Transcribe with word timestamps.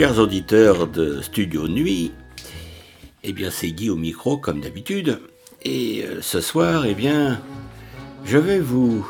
Chers 0.00 0.18
auditeurs 0.18 0.86
de 0.86 1.20
Studio 1.20 1.68
Nuit, 1.68 2.12
eh 3.22 3.34
bien 3.34 3.50
c'est 3.50 3.70
Guy 3.70 3.90
au 3.90 3.96
micro 3.96 4.38
comme 4.38 4.62
d'habitude. 4.62 5.20
Et 5.62 6.02
euh, 6.06 6.22
ce 6.22 6.40
soir, 6.40 6.86
eh 6.86 6.94
bien, 6.94 7.38
je 8.24 8.38
vais 8.38 8.60
vous 8.60 9.06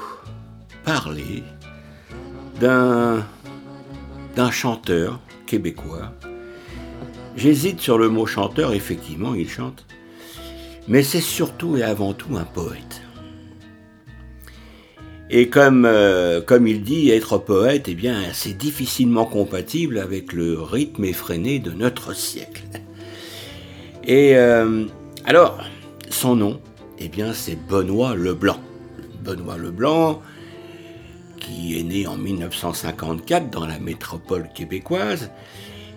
parler 0.85 1.45
d'un 2.61 3.25
d'un 4.35 4.51
chanteur 4.51 5.21
québécois. 5.47 6.13
J'hésite 7.37 7.79
sur 7.79 7.97
le 7.97 8.09
mot 8.09 8.27
chanteur, 8.27 8.73
effectivement, 8.73 9.35
il 9.35 9.49
chante. 9.49 9.87
Mais 10.89 11.05
c'est 11.05 11.21
surtout 11.21 11.77
et 11.77 11.85
avant 11.85 12.15
tout 12.15 12.37
un 12.37 12.43
poète. 12.43 13.00
Et 15.33 15.49
comme, 15.49 15.85
euh, 15.85 16.41
comme 16.41 16.67
il 16.67 16.83
dit, 16.83 17.11
être 17.11 17.39
poète, 17.39 17.85
eh 17.87 17.95
bien, 17.95 18.21
c'est 18.33 18.57
difficilement 18.57 19.25
compatible 19.25 19.99
avec 19.99 20.33
le 20.33 20.61
rythme 20.61 21.05
effréné 21.05 21.61
de 21.61 21.71
notre 21.71 22.17
siècle. 22.17 22.65
Et 24.05 24.37
euh, 24.37 24.87
alors, 25.25 25.63
son 26.09 26.35
nom, 26.35 26.61
eh 26.99 27.07
bien, 27.07 27.33
c'est 27.33 27.57
Benoît 27.69 28.17
Leblanc. 28.17 28.59
Benoît 29.23 29.57
Leblanc, 29.57 30.21
qui 31.39 31.79
est 31.79 31.85
né 31.85 32.09
en 32.09 32.17
1954 32.17 33.51
dans 33.51 33.67
la 33.67 33.79
métropole 33.79 34.49
québécoise 34.53 35.31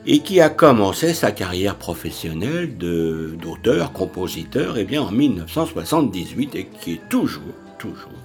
et 0.06 0.20
qui 0.20 0.42
a 0.42 0.50
commencé 0.50 1.16
sa 1.16 1.32
carrière 1.32 1.78
professionnelle 1.78 2.78
d'auteur, 2.78 3.94
compositeur, 3.94 4.78
eh 4.78 4.84
bien, 4.84 5.02
en 5.02 5.12
1978 5.12 6.54
et 6.54 6.68
qui 6.68 6.94
est 6.94 7.10
toujours, 7.10 7.42
toujours 7.80 8.23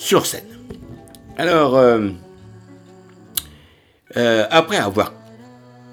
sur 0.00 0.24
scène. 0.24 0.46
Alors, 1.36 1.76
euh, 1.76 2.08
euh, 4.16 4.46
après 4.50 4.78
avoir, 4.78 5.12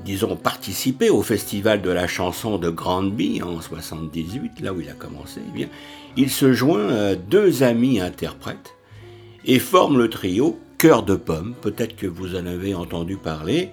disons, 0.06 0.38
participé 0.38 1.10
au 1.10 1.22
festival 1.22 1.82
de 1.82 1.90
la 1.90 2.08
chanson 2.08 2.58
de 2.58 2.70
Grandby 2.70 3.42
en 3.44 3.60
78, 3.60 4.62
là 4.62 4.72
où 4.72 4.80
il 4.80 4.90
a 4.90 4.94
commencé, 4.94 5.42
eh 5.46 5.52
bien, 5.52 5.68
il 6.16 6.32
se 6.32 6.54
joint 6.54 6.88
à 6.88 7.16
deux 7.16 7.64
amis 7.64 8.00
interprètes 8.00 8.76
et 9.44 9.60
forme 9.60 9.98
le 9.98 10.10
trio 10.10 10.58
Cœur 10.78 11.04
de 11.04 11.16
Pomme, 11.16 11.54
peut-être 11.62 11.98
que 11.98 12.08
vous 12.08 12.36
en 12.36 12.46
avez 12.46 12.74
entendu 12.76 13.18
parler, 13.18 13.72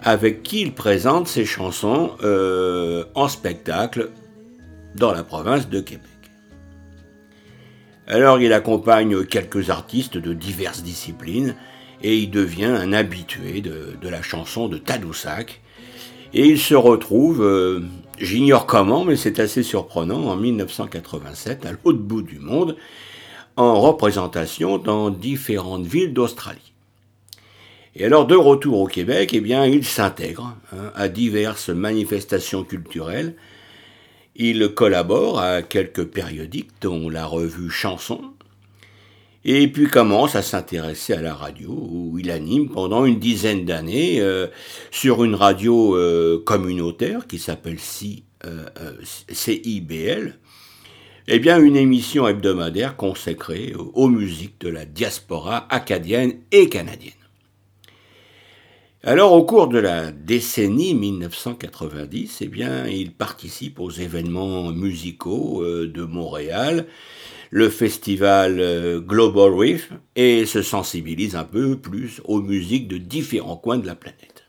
avec 0.00 0.44
qui 0.44 0.60
il 0.60 0.74
présente 0.74 1.26
ses 1.26 1.44
chansons 1.44 2.12
euh, 2.22 3.04
en 3.16 3.26
spectacle 3.26 4.10
dans 4.94 5.12
la 5.12 5.24
province 5.24 5.68
de 5.68 5.80
Québec. 5.80 6.19
Alors 8.10 8.40
il 8.40 8.52
accompagne 8.52 9.24
quelques 9.24 9.70
artistes 9.70 10.18
de 10.18 10.34
diverses 10.34 10.82
disciplines 10.82 11.54
et 12.02 12.18
il 12.18 12.28
devient 12.28 12.64
un 12.64 12.92
habitué 12.92 13.60
de, 13.60 13.96
la 14.02 14.20
chanson 14.20 14.66
de 14.66 14.78
Tadoussac. 14.78 15.60
Et 16.34 16.44
il 16.44 16.58
se 16.58 16.74
retrouve, 16.74 17.40
euh, 17.40 17.82
j'ignore 18.18 18.66
comment, 18.66 19.04
mais 19.04 19.14
c'est 19.14 19.38
assez 19.38 19.62
surprenant, 19.62 20.26
en 20.26 20.34
1987, 20.34 21.66
à 21.66 21.70
l'autre 21.70 22.00
bout 22.00 22.22
du 22.22 22.40
monde, 22.40 22.76
en 23.56 23.80
représentation 23.80 24.78
dans 24.78 25.10
différentes 25.10 25.86
villes 25.86 26.12
d'Australie. 26.12 26.72
Et 27.94 28.04
alors, 28.04 28.26
de 28.26 28.34
retour 28.34 28.80
au 28.80 28.86
Québec, 28.86 29.30
eh 29.34 29.40
bien, 29.40 29.66
il 29.66 29.84
s'intègre 29.84 30.56
hein, 30.72 30.90
à 30.96 31.08
diverses 31.08 31.68
manifestations 31.68 32.64
culturelles, 32.64 33.36
il 34.36 34.68
collabore 34.68 35.40
à 35.40 35.62
quelques 35.62 36.04
périodiques, 36.04 36.70
dont 36.80 37.08
la 37.08 37.26
revue 37.26 37.70
Chanson, 37.70 38.20
et 39.44 39.68
puis 39.68 39.86
commence 39.86 40.34
à 40.36 40.42
s'intéresser 40.42 41.14
à 41.14 41.22
la 41.22 41.34
radio, 41.34 41.70
où 41.70 42.18
il 42.18 42.30
anime 42.30 42.68
pendant 42.68 43.04
une 43.06 43.18
dizaine 43.18 43.64
d'années 43.64 44.20
euh, 44.20 44.46
sur 44.90 45.24
une 45.24 45.34
radio 45.34 45.96
euh, 45.96 46.42
communautaire 46.44 47.26
qui 47.26 47.38
s'appelle 47.38 47.78
CIBL, 47.78 48.36
euh, 48.46 50.32
eh 51.28 51.38
bien 51.38 51.58
une 51.58 51.76
émission 51.76 52.28
hebdomadaire 52.28 52.96
consacrée 52.96 53.74
aux 53.94 54.08
musiques 54.08 54.60
de 54.60 54.68
la 54.68 54.84
diaspora 54.84 55.66
acadienne 55.70 56.34
et 56.52 56.68
canadienne. 56.68 57.19
Alors, 59.02 59.32
au 59.32 59.44
cours 59.44 59.68
de 59.68 59.78
la 59.78 60.12
décennie 60.12 60.92
1990, 60.92 62.42
eh 62.42 62.48
bien, 62.48 62.86
il 62.86 63.14
participe 63.14 63.80
aux 63.80 63.90
événements 63.90 64.72
musicaux 64.72 65.62
euh, 65.62 65.90
de 65.90 66.02
Montréal, 66.02 66.84
le 67.48 67.70
festival 67.70 68.60
euh, 68.60 69.00
Global 69.00 69.54
Reef, 69.54 69.90
et 70.16 70.44
se 70.44 70.60
sensibilise 70.60 71.34
un 71.34 71.44
peu 71.44 71.78
plus 71.78 72.20
aux 72.26 72.42
musiques 72.42 72.88
de 72.88 72.98
différents 72.98 73.56
coins 73.56 73.78
de 73.78 73.86
la 73.86 73.94
planète. 73.94 74.44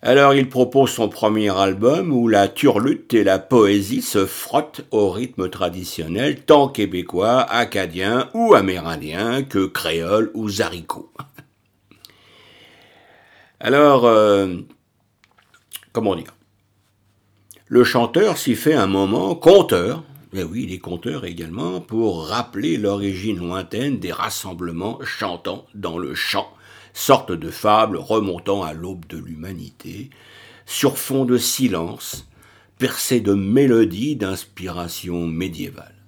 Alors, 0.00 0.32
il 0.32 0.48
propose 0.48 0.90
son 0.90 1.08
premier 1.08 1.50
album 1.50 2.12
où 2.12 2.28
la 2.28 2.46
turlute 2.46 3.14
et 3.14 3.24
la 3.24 3.40
poésie 3.40 4.02
se 4.02 4.26
frottent 4.26 4.82
au 4.92 5.10
rythme 5.10 5.48
traditionnel, 5.48 6.42
tant 6.42 6.68
québécois, 6.68 7.40
acadien 7.40 8.30
ou 8.32 8.54
amérindien 8.54 9.42
que 9.42 9.66
créole 9.66 10.30
ou 10.34 10.48
zaricot. 10.48 11.10
Alors, 13.64 14.04
euh, 14.04 14.56
comment 15.92 16.14
dire 16.14 16.34
Le 17.66 17.82
chanteur 17.82 18.36
s'y 18.36 18.56
fait 18.56 18.74
un 18.74 18.86
moment 18.86 19.34
conteur, 19.34 20.04
mais 20.34 20.40
eh 20.40 20.44
oui, 20.44 20.64
il 20.64 20.74
est 20.74 20.78
conteur 20.78 21.24
également, 21.24 21.80
pour 21.80 22.26
rappeler 22.26 22.76
l'origine 22.76 23.38
lointaine 23.38 23.98
des 23.98 24.12
rassemblements 24.12 24.98
chantants 25.02 25.64
dans 25.74 25.96
le 25.96 26.14
chant, 26.14 26.52
sorte 26.92 27.32
de 27.32 27.50
fable 27.50 27.96
remontant 27.96 28.62
à 28.62 28.74
l'aube 28.74 29.06
de 29.06 29.16
l'humanité, 29.16 30.10
sur 30.66 30.98
fond 30.98 31.24
de 31.24 31.38
silence, 31.38 32.28
percé 32.76 33.20
de 33.20 33.32
mélodies 33.32 34.16
d'inspiration 34.16 35.26
médiévale. 35.26 36.03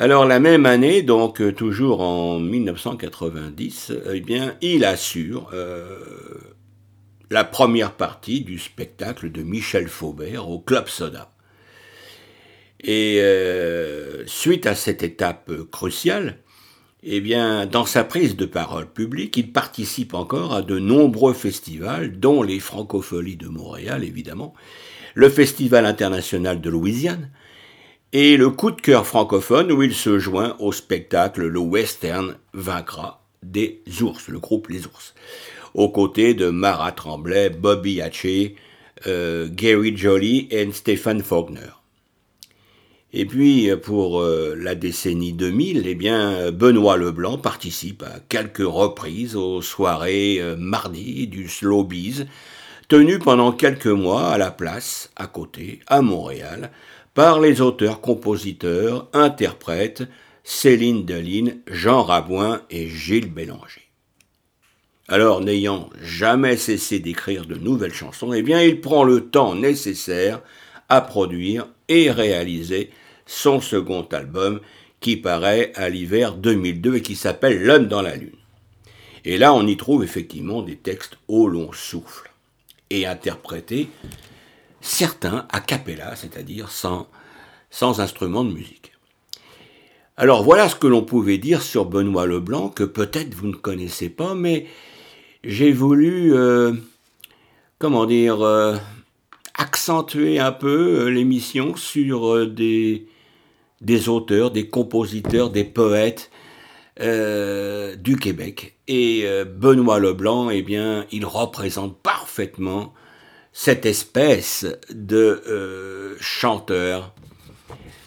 Alors 0.00 0.26
la 0.26 0.38
même 0.38 0.64
année, 0.64 1.02
donc 1.02 1.40
euh, 1.40 1.52
toujours 1.52 2.02
en 2.02 2.38
1990, 2.38 3.92
eh 4.12 4.20
bien, 4.20 4.54
il 4.60 4.84
assure 4.84 5.50
euh, 5.52 5.98
la 7.30 7.42
première 7.42 7.94
partie 7.94 8.42
du 8.42 8.60
spectacle 8.60 9.32
de 9.32 9.42
Michel 9.42 9.88
Faubert 9.88 10.48
au 10.48 10.60
Club 10.60 10.86
Soda. 10.86 11.32
Et 12.80 13.18
euh, 13.22 14.24
suite 14.26 14.68
à 14.68 14.76
cette 14.76 15.02
étape 15.02 15.50
cruciale, 15.72 16.38
eh 17.02 17.20
dans 17.68 17.84
sa 17.84 18.04
prise 18.04 18.36
de 18.36 18.46
parole 18.46 18.86
publique, 18.88 19.36
il 19.36 19.50
participe 19.50 20.14
encore 20.14 20.54
à 20.54 20.62
de 20.62 20.78
nombreux 20.78 21.34
festivals, 21.34 22.20
dont 22.20 22.44
les 22.44 22.60
Francopholies 22.60 23.36
de 23.36 23.48
Montréal, 23.48 24.04
évidemment, 24.04 24.54
le 25.14 25.28
Festival 25.28 25.86
international 25.86 26.60
de 26.60 26.70
Louisiane, 26.70 27.30
et 28.12 28.36
le 28.36 28.50
coup 28.50 28.70
de 28.70 28.80
cœur 28.80 29.06
francophone 29.06 29.70
où 29.70 29.82
il 29.82 29.94
se 29.94 30.18
joint 30.18 30.56
au 30.60 30.72
spectacle 30.72 31.46
Le 31.46 31.58
Western 31.58 32.36
vaincra 32.54 33.22
des 33.42 33.82
ours, 34.00 34.28
le 34.28 34.38
groupe 34.38 34.68
Les 34.68 34.86
Ours, 34.86 35.14
aux 35.74 35.90
côtés 35.90 36.34
de 36.34 36.48
Mara 36.48 36.92
Tremblay, 36.92 37.50
Bobby 37.50 38.00
Hatché, 38.00 38.56
euh, 39.06 39.48
Gary 39.50 39.96
Jolly 39.96 40.48
et 40.50 40.70
Stéphane 40.72 41.22
Faulkner. 41.22 41.70
Et 43.12 43.24
puis, 43.24 43.70
pour 43.82 44.20
euh, 44.20 44.54
la 44.56 44.74
décennie 44.74 45.32
2000, 45.32 45.84
eh 45.86 45.94
bien, 45.94 46.50
Benoît 46.50 46.96
Leblanc 46.96 47.38
participe 47.38 48.02
à 48.02 48.20
quelques 48.28 48.58
reprises 48.58 49.36
aux 49.36 49.62
soirées 49.62 50.38
euh, 50.40 50.56
mardi 50.56 51.26
du 51.26 51.48
Slowbiz, 51.48 52.26
tenues 52.88 53.18
pendant 53.18 53.52
quelques 53.52 53.86
mois 53.86 54.28
à 54.28 54.38
la 54.38 54.50
place, 54.50 55.10
à 55.16 55.26
côté, 55.26 55.80
à 55.86 56.02
Montréal, 56.02 56.70
par 57.18 57.40
les 57.40 57.60
auteurs, 57.60 58.00
compositeurs, 58.00 59.08
interprètes 59.12 60.04
Céline 60.44 61.04
Deline, 61.04 61.58
Jean 61.66 62.04
Rabouin 62.04 62.62
et 62.70 62.86
Gilles 62.86 63.32
Bélanger. 63.32 63.90
Alors, 65.08 65.40
n'ayant 65.40 65.90
jamais 66.00 66.56
cessé 66.56 67.00
d'écrire 67.00 67.44
de 67.44 67.56
nouvelles 67.56 67.92
chansons, 67.92 68.32
eh 68.32 68.42
bien, 68.42 68.62
il 68.62 68.80
prend 68.80 69.02
le 69.02 69.30
temps 69.30 69.56
nécessaire 69.56 70.42
à 70.88 71.00
produire 71.00 71.66
et 71.88 72.08
réaliser 72.12 72.90
son 73.26 73.60
second 73.60 74.06
album 74.12 74.60
qui 75.00 75.16
paraît 75.16 75.72
à 75.74 75.88
l'hiver 75.88 76.34
2002 76.34 76.98
et 76.98 77.02
qui 77.02 77.16
s'appelle 77.16 77.64
L'homme 77.64 77.88
dans 77.88 78.02
la 78.02 78.14
lune. 78.14 78.30
Et 79.24 79.38
là, 79.38 79.52
on 79.54 79.66
y 79.66 79.76
trouve 79.76 80.04
effectivement 80.04 80.62
des 80.62 80.76
textes 80.76 81.18
au 81.26 81.48
long 81.48 81.72
souffle 81.72 82.30
et 82.90 83.06
interprétés 83.06 83.88
certains 84.80 85.46
a 85.50 85.60
cappella, 85.60 86.14
c'est-à-dire 86.16 86.70
sans, 86.70 87.08
instrument 88.00 88.44
de 88.44 88.52
musique. 88.52 88.92
Alors 90.16 90.42
voilà 90.42 90.68
ce 90.68 90.74
que 90.74 90.86
l'on 90.86 91.02
pouvait 91.02 91.38
dire 91.38 91.62
sur 91.62 91.84
Benoît 91.84 92.26
Leblanc, 92.26 92.70
que 92.70 92.84
peut-être 92.84 93.34
vous 93.34 93.46
ne 93.46 93.54
connaissez 93.54 94.08
pas, 94.08 94.34
mais 94.34 94.66
j'ai 95.44 95.72
voulu, 95.72 96.34
euh, 96.34 96.72
comment 97.78 98.04
dire, 98.04 98.42
euh, 98.42 98.76
accentuer 99.54 100.40
un 100.40 100.50
peu 100.50 101.02
euh, 101.02 101.08
l'émission 101.08 101.76
sur 101.76 102.48
des, 102.48 103.06
auteurs, 104.08 104.50
des 104.50 104.68
compositeurs, 104.68 105.50
des 105.50 105.64
poètes 105.64 106.30
du 107.00 108.16
Québec. 108.16 108.76
Et 108.88 109.24
Benoît 109.46 110.00
Leblanc, 110.00 110.50
eh 110.50 110.62
bien, 110.62 111.06
il 111.12 111.24
représente 111.24 111.96
parfaitement 112.02 112.92
cette 113.60 113.86
espèce 113.86 114.66
de 114.88 115.42
euh, 115.48 116.16
chanteur 116.20 117.12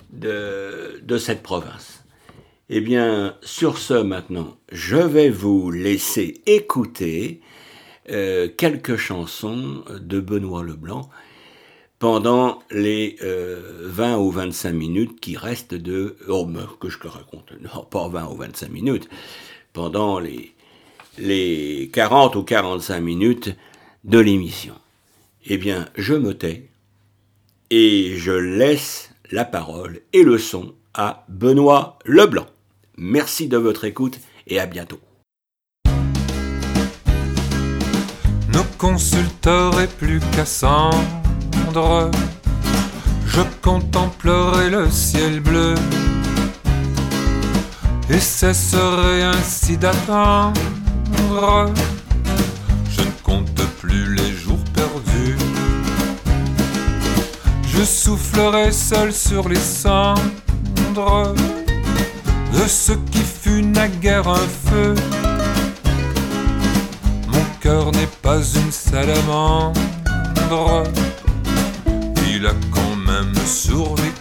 de, 0.09 1.01
de 1.03 1.18
cette 1.18 1.44
province. 1.44 2.06
Eh 2.69 2.80
bien, 2.80 3.36
sur 3.42 3.77
ce 3.77 3.95
maintenant, 3.95 4.56
je 4.71 4.95
vais 4.95 5.30
vous 5.30 5.69
laisser 5.69 6.42
écouter 6.45 7.42
quelques 8.57 8.95
chansons 8.95 9.83
de 9.89 10.21
Benoît 10.21 10.63
Leblanc 10.63 11.09
pendant 12.00 12.59
les 12.71 13.18
20 13.21 14.18
ou 14.19 14.31
25 14.31 14.71
minutes 14.71 15.19
qui 15.19 15.36
restent 15.36 15.75
de... 15.75 16.15
Oh, 16.30 16.47
que 16.80 16.89
je 16.89 16.97
te 16.97 17.07
raconte, 17.07 17.51
non, 17.62 17.83
pas 17.83 18.07
20 18.07 18.30
ou 18.31 18.38
25 18.38 18.69
minutes, 18.69 19.09
pendant 19.74 20.19
les, 20.19 20.54
les 21.18 21.89
40 21.94 22.38
ou 22.38 22.44
45 22.44 23.01
minutes 23.01 23.56
de 24.06 24.19
l'émission. 24.19 24.81
Eh 25.46 25.58
bien, 25.58 25.88
je 25.98 26.14
me 26.14 26.34
tais 26.34 26.70
et 27.70 28.16
je 28.18 28.32
laisse 28.32 29.12
la 29.32 29.46
parole 29.46 30.02
et 30.14 30.24
le 30.24 30.38
son 30.38 30.74
à 30.94 31.26
Benoît 31.30 31.98
Leblanc. 32.06 32.48
Merci 32.98 33.48
de 33.48 33.58
votre 33.58 33.86
écoute 33.86 34.20
et 34.48 34.60
à 34.60 34.66
bientôt. 34.66 35.00
Nos 38.54 38.66
consulteurs 38.78 39.88
plus 39.98 40.20
cassants 40.36 40.92
je 43.26 43.42
contemplerai 43.62 44.70
le 44.70 44.90
ciel 44.90 45.40
bleu 45.40 45.76
et 48.10 48.20
cesserai 48.20 49.24
ainsi 49.24 49.78
d'attendre. 49.78 50.54
Je 52.90 53.02
ne 53.02 53.12
compte 53.24 53.62
plus 53.80 54.16
les 54.16 54.31
Je 57.81 57.86
soufflerai 57.88 58.72
seul 58.72 59.12
sur 59.12 59.50
les 59.50 59.56
cendres 59.56 61.33
de 62.54 62.68
ce 62.68 62.92
qui 62.92 63.24
fut 63.24 63.63
naguère 63.63 64.28
un 64.28 64.48
feu. 64.66 64.94
Mon 67.28 67.44
cœur 67.60 67.92
n'est 67.94 68.13
pas 68.22 68.38
une 68.38 68.72
salamandre 68.72 69.74
il 72.30 72.45
a 72.45 72.54
quand 72.72 72.95
même 72.98 73.33
survécu. 73.48 74.20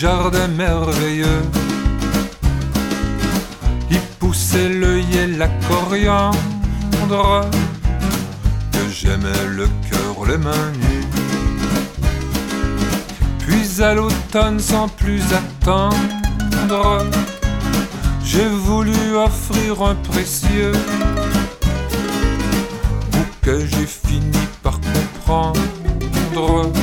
Jardin 0.00 0.46
merveilleux. 0.46 1.42
Il 3.90 4.00
poussait 4.20 4.68
l'œil 4.68 5.04
et 5.16 5.26
la 5.26 5.48
coriandre 5.68 7.50
que 8.72 8.88
j'aimais 8.90 9.44
le 9.48 9.66
les 10.28 10.38
mains 10.38 10.72
nues. 10.82 11.06
Puis 13.40 13.82
à 13.82 13.94
l'automne, 13.94 14.60
sans 14.60 14.88
plus 14.88 15.22
attendre, 15.32 17.06
j'ai 18.24 18.48
voulu 18.48 19.16
offrir 19.16 19.82
un 19.82 19.94
précieux 19.94 20.72
que 23.42 23.66
j'ai 23.66 23.86
fini 23.86 24.42
par. 24.62 24.78
Comprendre 25.24 26.77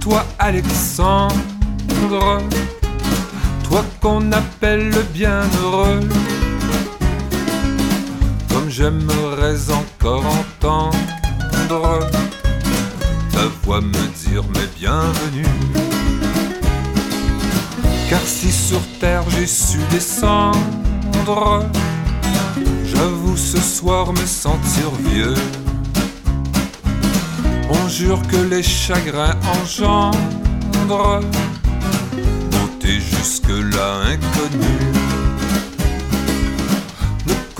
Toi, 0.00 0.24
Alexandre 0.38 1.38
Toi 3.68 3.84
qu'on 4.00 4.32
appelle 4.32 4.90
le 4.90 5.02
bienheureux 5.12 6.00
j'aimerais 8.78 9.70
encore 9.72 10.24
entendre 10.24 10.92
ta 13.32 13.46
voix 13.64 13.80
me 13.80 14.28
dire 14.28 14.44
mes 14.54 14.68
bienvenus. 14.78 15.48
Car 18.08 18.20
si 18.24 18.52
sur 18.52 18.80
terre 19.00 19.24
j'ai 19.30 19.48
su 19.48 19.78
descendre, 19.90 21.64
j'avoue 22.84 23.36
ce 23.36 23.58
soir 23.58 24.12
me 24.12 24.26
sentir 24.26 24.90
vieux. 25.10 25.34
On 27.70 27.88
jure 27.88 28.20
que 28.28 28.36
les 28.36 28.62
chagrins 28.62 29.36
engendrent 29.62 31.20
beauté 32.50 33.00
jusque-là 33.00 34.12
inconnue 34.12 34.98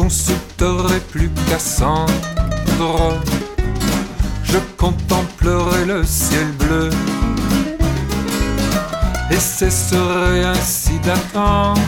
consulterai 0.08 1.00
plus 1.10 1.28
Cassandre. 1.50 3.20
Je 4.44 4.58
contemplerai 4.76 5.84
le 5.86 6.04
ciel 6.04 6.52
bleu 6.52 6.88
et 9.30 9.40
cesserai 9.40 10.44
ainsi 10.44 10.98
d'attendre. 11.00 11.80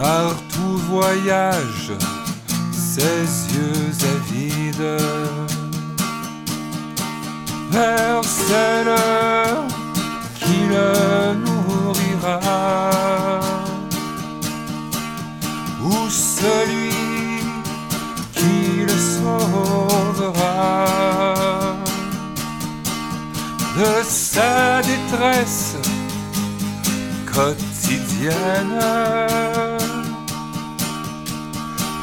par 0.00 0.34
tout 0.48 0.78
voyage 0.88 1.92
ses 2.72 3.26
yeux 3.54 3.92
avides. 4.14 4.90
Vers 7.70 8.24
celle 8.24 8.94
qui 10.40 10.58
le 10.74 11.34
nourrira, 11.44 12.40
ou 15.84 15.94
celui 16.08 16.90
qui 18.34 18.82
le 18.88 18.98
sauvera 19.18 20.56
de 23.78 23.92
sa 24.02 24.82
détresse 24.82 25.76
quotidienne. 27.32 28.80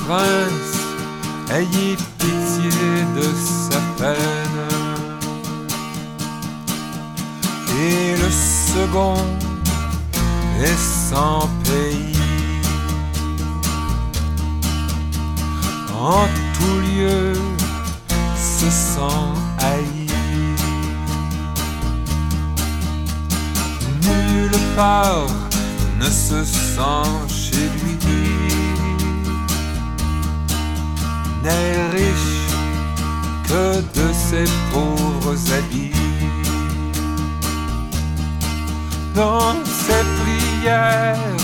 Prince, 0.08 0.78
ayez 1.52 1.98
pitié 2.18 3.04
de 3.14 3.28
sa 3.44 3.80
peine. 3.98 4.62
Et 7.78 8.16
le 8.16 8.30
second 8.32 9.18
est 10.64 10.80
sans 11.10 11.50
pays. 11.66 12.16
En 15.94 16.26
tout 16.54 16.80
lieu 16.96 17.34
se 18.38 18.70
sent 18.70 19.28
haï. 19.60 20.08
Nulle 24.04 24.60
part 24.74 25.28
ne 26.00 26.06
se 26.06 26.46
sent 26.46 27.10
chez 27.28 27.70
lui. 27.84 27.97
Riche 31.92 32.52
que 33.48 33.82
de 33.98 34.08
ses 34.14 34.50
pauvres 34.74 35.38
habits. 35.54 35.94
Dans 39.16 39.56
ses 39.66 40.04
prières, 40.22 41.38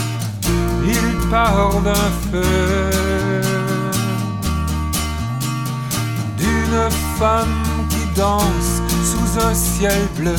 il 0.85 1.29
parle 1.29 1.83
d'un 1.83 2.11
feu, 2.31 2.91
d'une 6.37 6.89
femme 7.17 7.63
qui 7.89 8.05
danse 8.19 8.73
sous 9.09 9.39
un 9.39 9.53
ciel 9.53 10.01
bleu. 10.17 10.35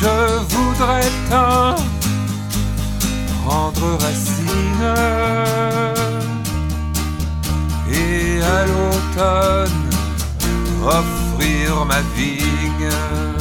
Je 0.00 0.16
voudrais 0.54 1.10
tant 1.30 1.74
prendre 3.44 3.86
racine 3.98 4.84
à 8.42 8.66
l'automne 8.66 9.90
offrir 10.84 11.84
ma 11.86 12.00
vigne. 12.16 13.39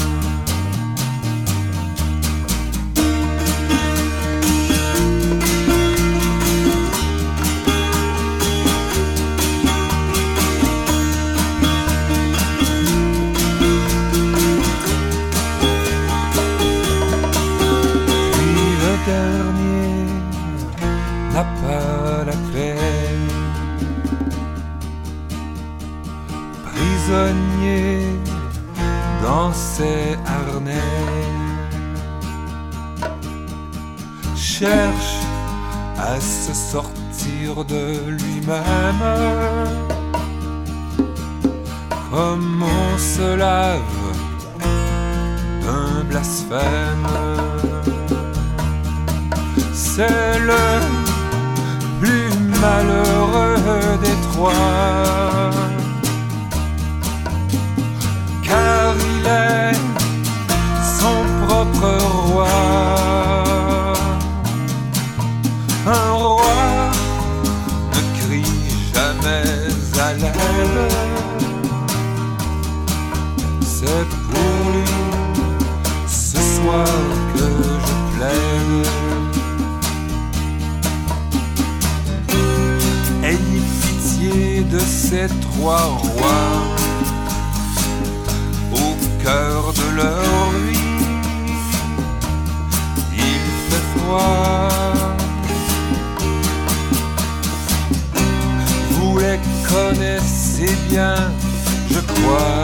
Je 101.91 101.99
crois. 101.99 102.63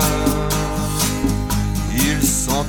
Ils 1.94 2.26
sont 2.26 2.66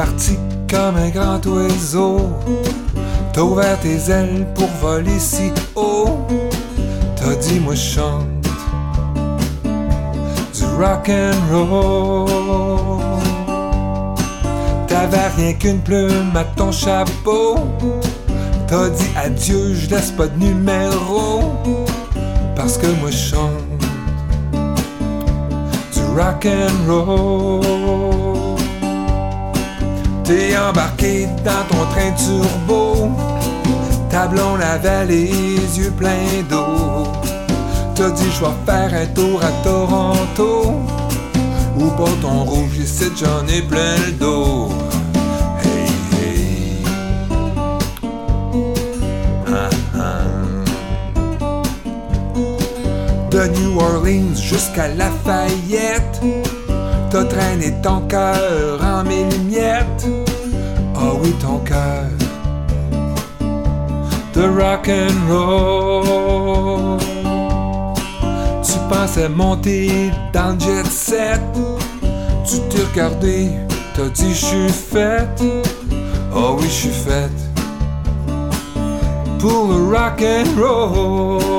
parti 0.00 0.38
comme 0.70 0.96
un 0.96 1.10
grand 1.10 1.44
oiseau. 1.44 2.20
T'as 3.34 3.42
ouvert 3.42 3.78
tes 3.80 4.10
ailes 4.10 4.46
pour 4.54 4.68
voler 4.80 5.18
si 5.18 5.52
haut. 5.74 6.26
T'as 7.16 7.34
dit, 7.34 7.60
moi 7.60 7.74
chante 7.74 8.24
du 10.54 10.64
rock 10.80 11.10
and 11.10 11.40
roll. 11.52 13.02
T'avais 14.88 15.28
rien 15.36 15.52
qu'une 15.52 15.80
plume 15.80 16.34
à 16.34 16.44
ton 16.44 16.72
chapeau. 16.72 17.56
T'as 18.68 18.88
dit 18.88 19.10
adieu, 19.22 19.74
je 19.74 19.90
laisse 19.90 20.12
pas 20.12 20.28
de 20.28 20.38
numéro. 20.38 21.42
Parce 22.56 22.78
que 22.78 22.86
moi 23.00 23.10
chante 23.10 23.82
du 25.92 26.02
rock 26.18 26.46
and 26.46 26.90
roll. 26.90 28.09
T'es 30.30 30.56
embarqué 30.56 31.26
dans 31.44 31.64
ton 31.68 31.84
train 31.90 32.12
turbo. 32.12 33.10
Ta 34.08 34.28
blonde 34.28 34.60
avait 34.62 35.04
les 35.06 35.26
yeux 35.76 35.90
pleins 35.90 36.44
d'eau. 36.48 37.08
T'as 37.96 38.10
dit 38.10 38.30
je 38.30 38.44
vais 38.44 38.54
faire 38.64 38.94
un 38.94 39.06
tour 39.06 39.40
à 39.42 39.50
Toronto. 39.64 40.74
Ou 41.76 41.86
pas 41.98 42.12
ton 42.22 42.44
rouge, 42.44 42.78
ici 42.78 43.06
j'en 43.16 43.44
ai 43.48 43.60
plein 43.62 43.96
le 44.06 44.12
dos. 44.12 44.68
Ah, 49.48 49.68
ah. 49.96 50.22
De 53.32 53.48
New 53.48 53.80
Orleans 53.80 54.36
jusqu'à 54.36 54.86
Lafayette. 54.94 56.20
T'as 57.10 57.24
traîné 57.24 57.74
ton 57.82 58.02
cœur 58.02 58.80
en 58.80 59.02
mille 59.02 59.40
miettes. 59.48 60.19
Ah 61.02 61.12
oui, 61.22 61.32
ton 61.40 61.58
cœur 61.58 62.04
de 64.34 64.42
rock 64.42 64.88
and 64.88 65.32
roll. 65.32 66.98
Tu 68.62 68.78
pensais 68.88 69.28
monter 69.28 70.10
dans 70.32 70.52
le 70.52 70.60
jet 70.60 70.86
set, 70.86 71.40
tu 72.46 72.58
t'es 72.68 72.82
regardé, 72.92 73.50
t'as 73.94 74.08
dit 74.08 74.34
je 74.34 74.46
suis 74.46 74.68
faite. 74.68 75.42
Oh 76.34 76.56
oui, 76.58 76.64
je 76.64 76.70
suis 76.70 76.90
faite 76.90 77.30
pour 79.38 79.68
le 79.68 79.96
rock 79.96 80.22
and 80.22 80.60
roll. 80.60 81.50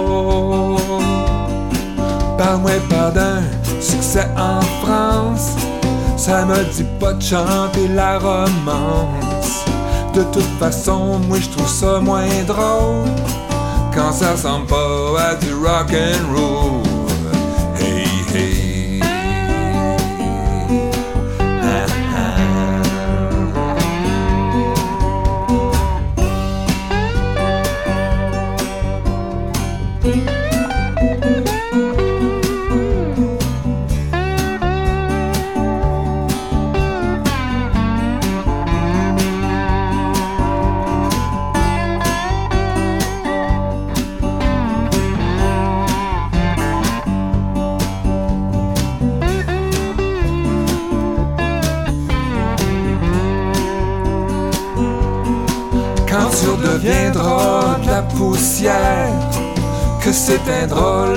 Parle-moi 2.38 2.72
pas 2.90 3.12
d'un 3.12 3.42
succès 3.80 4.28
en 4.38 4.62
France, 4.84 5.56
ça 6.18 6.46
me 6.46 6.64
dit 6.74 6.86
pas 7.00 7.14
de 7.14 7.22
chanter 7.22 7.88
la 7.90 8.18
romance. 8.18 9.31
De 10.14 10.24
toute 10.24 10.60
façon, 10.60 11.20
moi 11.28 11.40
je 11.40 11.50
trouve 11.50 11.70
ça 11.70 12.00
moins 12.02 12.28
drôle 12.46 13.10
quand 13.96 14.12
ça 14.12 14.34
ressemble 14.34 14.68
pas 14.68 15.36
du 15.36 15.54
rock 15.54 15.94
and 15.94 16.36
roll. 16.36 16.91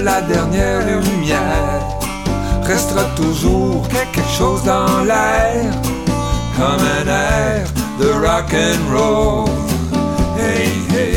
La 0.05 0.21
dernière 0.21 0.81
lumière, 0.81 1.81
restera 2.63 3.05
toujours 3.17 3.89
quelque 3.89 4.27
chose 4.29 4.63
dans 4.65 5.03
l'air, 5.03 5.73
comme 6.57 6.87
un 7.01 7.09
air 7.09 7.67
de 7.99 8.09
rock 8.09 8.53
and 8.53 8.95
roll. 8.95 9.49
Hey, 10.39 10.69
hey. 10.95 11.13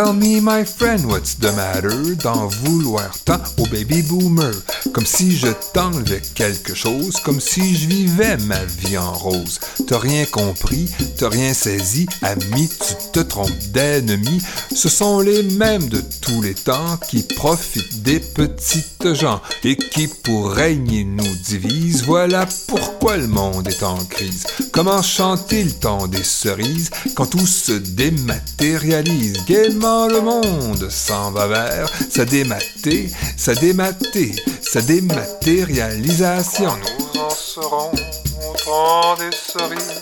Tell 0.00 0.14
me, 0.14 0.40
my 0.40 0.64
friend, 0.64 1.06
what's 1.08 1.34
the 1.34 1.52
matter? 1.52 2.14
D'en 2.14 2.46
vouloir 2.46 3.10
tant 3.26 3.42
au 3.58 3.66
baby 3.66 4.00
boomer? 4.00 4.54
Comme 4.92 5.06
si 5.06 5.36
je 5.36 5.48
t'enlevais 5.72 6.22
quelque 6.34 6.74
chose, 6.74 7.16
comme 7.24 7.40
si 7.40 7.76
je 7.76 7.86
vivais 7.86 8.36
ma 8.38 8.64
vie 8.64 8.98
en 8.98 9.12
rose. 9.12 9.60
T'as 9.86 9.98
rien 9.98 10.24
compris, 10.26 10.90
t'as 11.16 11.28
rien 11.28 11.54
saisi, 11.54 12.06
ami, 12.22 12.68
tu 12.68 12.94
te 13.12 13.20
trompes 13.20 13.50
d'ennemi. 13.72 14.40
Ce 14.74 14.88
sont 14.88 15.20
les 15.20 15.42
mêmes 15.42 15.88
de 15.88 16.02
tous 16.20 16.42
les 16.42 16.54
temps 16.54 16.96
qui 17.08 17.22
profitent 17.22 18.02
des 18.02 18.20
petites 18.20 19.14
gens 19.14 19.40
et 19.64 19.76
qui, 19.76 20.06
pour 20.06 20.52
régner, 20.52 21.04
nous 21.04 21.34
divisent. 21.44 22.04
Voilà 22.04 22.46
pourquoi 22.66 23.16
le 23.16 23.26
monde 23.26 23.68
est 23.68 23.82
en 23.82 23.98
crise. 24.04 24.46
Comment 24.72 25.02
chanter 25.02 25.64
le 25.64 25.72
temps 25.72 26.06
des 26.06 26.24
cerises 26.24 26.90
quand 27.14 27.26
tout 27.26 27.46
se 27.46 27.72
dématérialise? 27.72 29.44
Gaiement 29.46 30.06
le 30.06 30.20
monde 30.20 30.88
s'en 30.90 31.30
va 31.30 31.46
vers 31.46 31.90
sa 32.10 32.24
dématé, 32.24 33.10
sa 33.36 33.54
dématé, 33.54 34.34
sa 34.72 34.80
dématérialisation. 34.82 36.70
Nous 36.76 37.20
en 37.20 37.30
serons 37.30 37.90
au 37.90 38.54
temps 38.64 39.16
des 39.16 39.34
cerises 39.36 40.00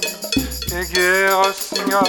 et 0.73 0.93
guerre 0.93 1.55
signale 1.55 2.03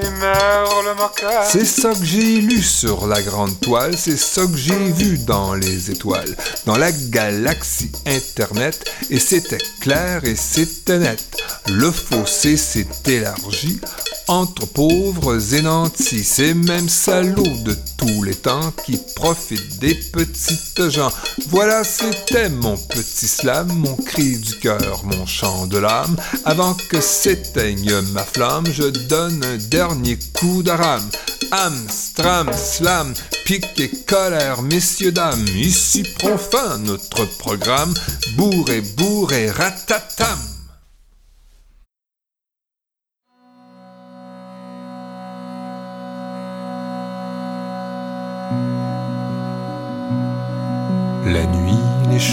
et 0.00 0.10
merle 0.20 0.96
marquage. 0.96 1.48
C'est 1.50 1.64
ça 1.64 1.92
que 1.92 2.04
j'ai 2.04 2.36
lu 2.42 2.62
sur 2.62 3.08
la 3.08 3.20
grande 3.20 3.58
toile, 3.58 3.96
c'est 3.98 4.16
ça 4.16 4.42
que 4.42 4.56
j'ai 4.56 4.92
vu 4.92 5.18
dans 5.18 5.54
les 5.54 5.90
étoiles, 5.90 6.36
dans 6.64 6.78
la 6.78 6.92
galaxie 6.92 7.90
Internet, 8.06 8.88
et 9.10 9.18
c'était 9.18 9.58
clair 9.80 10.24
et 10.24 10.36
c'était 10.36 10.98
net. 10.98 11.24
Le 11.66 11.90
fossé 11.90 12.56
s'est 12.56 12.86
élargi 13.06 13.80
entre 14.30 14.64
pauvres 14.64 15.54
et 15.54 15.62
nantis, 15.62 16.22
ces 16.22 16.54
mêmes 16.54 16.88
salauds 16.88 17.42
de 17.64 17.76
tous 17.98 18.22
les 18.22 18.36
temps 18.36 18.72
qui 18.86 18.96
profitent 19.16 19.80
des 19.80 19.96
petites 19.96 20.88
gens. 20.88 21.10
Voilà, 21.48 21.82
c'était 21.82 22.48
mon 22.48 22.76
petit 22.76 23.26
slam, 23.26 23.66
mon 23.72 23.96
cri 23.96 24.38
du 24.38 24.56
cœur, 24.60 25.02
mon 25.04 25.26
chant 25.26 25.66
de 25.66 25.78
l'âme. 25.78 26.16
Avant 26.44 26.74
que 26.74 27.00
s'éteigne 27.00 28.00
ma 28.12 28.22
flamme, 28.22 28.66
je 28.72 28.84
donne 29.08 29.42
un 29.42 29.56
dernier 29.56 30.16
coup 30.38 30.62
de 30.62 30.70
rame. 30.70 31.10
Am, 31.50 31.74
stram, 31.88 32.52
slam, 32.52 33.12
pique 33.44 33.80
et 33.80 33.90
colère, 34.06 34.62
messieurs, 34.62 35.10
dames. 35.10 35.44
Ici 35.56 36.04
prend 36.20 36.38
fin 36.38 36.78
notre 36.78 37.24
programme. 37.38 37.92
Bourré, 38.36 38.80
bourré, 38.96 39.50
ratatam. 39.50 40.38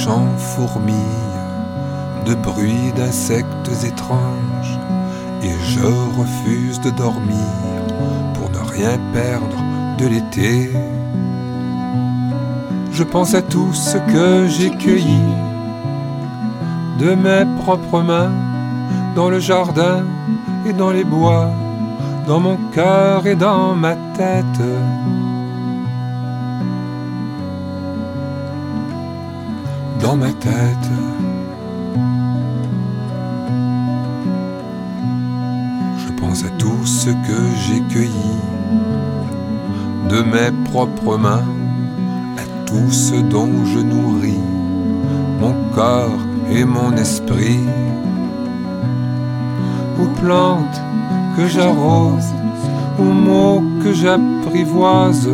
Champs 0.08 0.38
fourmillent 0.38 1.36
de 2.26 2.34
bruits 2.36 2.94
d'insectes 2.96 3.72
étranges, 3.84 4.80
et 5.44 5.52
je 5.72 5.86
refuse 6.20 6.80
de 6.80 6.92
dormir 6.92 7.52
pour 8.34 8.50
ne 8.50 8.70
rien 8.70 8.98
perdre 9.14 9.60
de 9.98 10.08
l'été. 10.08 10.72
Je 12.92 13.04
pense 13.04 13.34
à 13.34 13.42
tout 13.42 13.74
ce 13.74 13.98
que 13.98 14.48
j'ai 14.48 14.72
cueilli 14.72 15.26
de 17.00 17.14
mes 17.14 17.46
propres 17.62 18.02
mains 18.02 18.32
dans 19.14 19.30
le 19.30 19.40
jardin 19.40 20.06
et 20.66 20.74
dans 20.74 20.92
les 20.92 21.04
bois, 21.04 21.50
dans 22.28 22.40
mon 22.40 22.58
cœur 22.74 23.28
et 23.28 23.36
dans 23.36 23.76
ma 23.76 23.96
tête. 24.16 24.62
Dans 30.02 30.16
ma 30.16 30.32
tête. 30.32 30.90
Je 35.98 36.14
pense 36.20 36.44
à 36.44 36.50
tout 36.58 36.86
ce 36.86 37.10
que 37.10 37.40
j'ai 37.64 37.82
cueilli 37.94 38.38
de 40.10 40.22
mes 40.22 40.52
propres 40.66 41.18
mains, 41.18 41.46
à 42.38 42.66
tout 42.66 42.92
ce 42.92 43.16
dont 43.16 43.66
je 43.66 43.80
nourris 43.80 44.40
mon 45.40 45.54
corps 45.76 46.20
et 46.50 46.64
mon 46.64 46.96
esprit, 46.96 47.60
aux 50.02 50.22
plantes 50.22 50.82
que 51.36 51.48
j'arrose, 51.48 52.34
aux 53.00 53.14
mots 53.28 53.64
que 53.84 53.94
j'apprivoise 53.94 55.30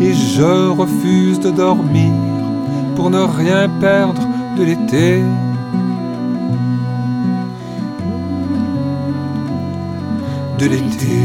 et 0.00 0.12
je 0.12 0.68
refuse 0.68 1.38
de 1.40 1.50
dormir 1.50 2.29
pour 3.00 3.08
ne 3.08 3.22
rien 3.22 3.66
perdre 3.80 4.20
de 4.58 4.62
l'été. 4.62 5.22
De 10.58 10.66
l'été. 10.66 11.20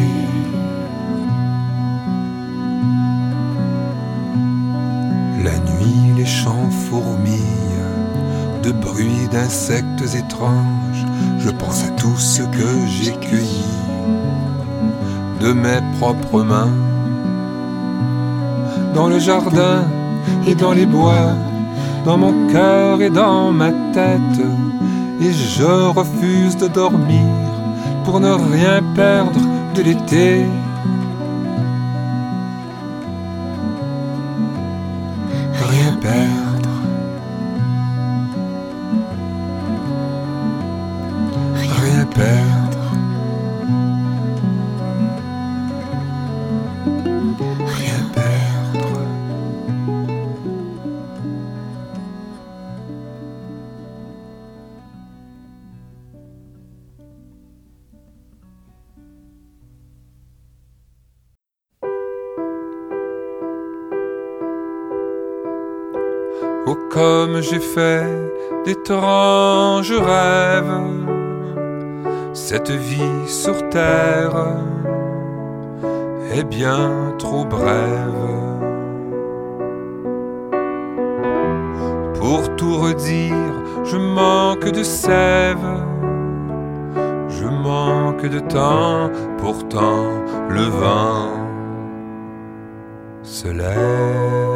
La 5.43 5.57
nuit, 5.69 6.13
les 6.15 6.25
champs 6.25 6.69
fourmillent 6.69 7.41
de 8.63 8.71
bruits 8.71 9.27
d'insectes 9.29 10.15
étranges. 10.15 11.05
Je 11.39 11.49
pense 11.49 11.83
à 11.83 11.89
tout 11.89 12.15
ce 12.15 12.43
que 12.43 12.69
j'ai 12.87 13.11
cueilli 13.11 13.65
de 15.41 15.51
mes 15.51 15.81
propres 15.99 16.41
mains. 16.41 16.73
Dans 18.93 19.09
le 19.09 19.19
jardin 19.19 19.83
et 20.47 20.55
dans 20.55 20.71
les 20.71 20.85
bois, 20.85 21.35
dans 22.05 22.17
mon 22.17 22.47
cœur 22.47 23.01
et 23.01 23.09
dans 23.09 23.51
ma 23.51 23.71
tête. 23.93 24.41
Et 25.21 25.31
je 25.31 25.89
refuse 25.99 26.55
de 26.57 26.67
dormir 26.67 27.25
pour 28.03 28.19
ne 28.19 28.31
rien 28.31 28.81
perdre 28.95 29.39
de 29.75 29.81
l'été. 29.81 30.45
D'étranges 69.95 70.07
rêves, 70.07 70.81
cette 72.33 72.71
vie 72.71 73.27
sur 73.27 73.69
terre 73.69 74.47
est 76.33 76.43
bien 76.43 77.13
trop 77.17 77.45
brève. 77.45 78.11
Pour 82.15 82.55
tout 82.55 82.77
redire, 82.77 83.63
je 83.83 83.97
manque 83.97 84.71
de 84.71 84.83
sève, 84.83 85.57
je 87.29 87.45
manque 87.45 88.25
de 88.25 88.39
temps, 88.39 89.11
pourtant 89.37 90.05
le 90.49 90.63
vent 90.63 91.29
se 93.23 93.47
lève. 93.47 94.54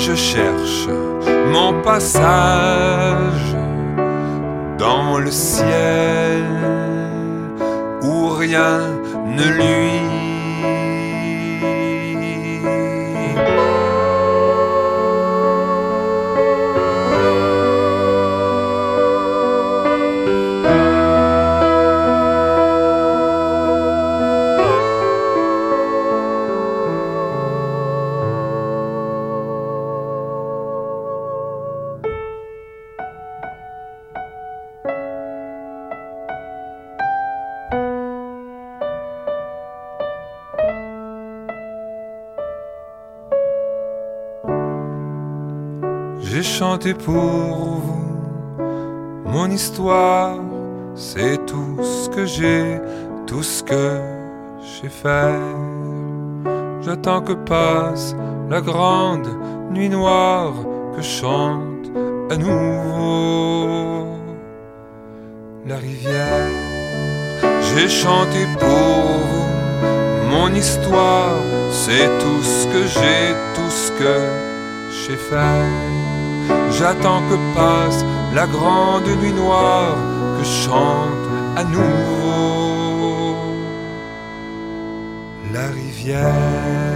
Je 0.00 0.14
cherche 0.14 0.86
mon 1.52 1.82
passage 1.82 3.56
dans 4.78 5.18
le 5.18 5.30
ciel 5.30 6.44
où 8.02 8.28
rien 8.28 8.78
ne 9.26 9.42
luit. 9.42 10.07
Chanté 46.78 46.94
pour 46.94 47.14
vous 47.14 48.06
mon 49.26 49.50
histoire, 49.50 50.36
c'est 50.94 51.44
tout 51.44 51.82
ce 51.82 52.08
que 52.08 52.24
j'ai, 52.24 52.78
tout 53.26 53.42
ce 53.42 53.64
que 53.64 54.00
j'ai 54.62 54.88
fait. 54.88 55.40
J'attends 56.82 57.22
que 57.22 57.32
passe 57.32 58.14
la 58.48 58.60
grande 58.60 59.26
nuit 59.72 59.88
noire, 59.88 60.52
que 60.94 61.02
chante 61.02 61.90
à 62.30 62.36
nouveau 62.36 64.06
la 65.66 65.78
rivière. 65.78 66.46
J'ai 67.60 67.88
chanté 67.88 68.46
pour 68.60 69.02
vous 69.30 70.30
mon 70.30 70.54
histoire, 70.54 71.34
c'est 71.72 72.08
tout 72.20 72.40
ce 72.40 72.66
que 72.68 72.86
j'ai, 72.86 73.34
tout 73.56 73.68
ce 73.68 73.90
que 73.98 74.14
j'ai 74.92 75.16
fait. 75.16 75.87
J'attends 76.70 77.22
que 77.28 77.36
passe 77.54 78.04
la 78.34 78.46
grande 78.46 79.08
nuit 79.20 79.32
noire, 79.32 79.96
que 80.38 80.44
chante 80.44 81.26
à 81.56 81.64
nouveau 81.64 83.34
la 85.52 85.66
rivière. 85.68 86.88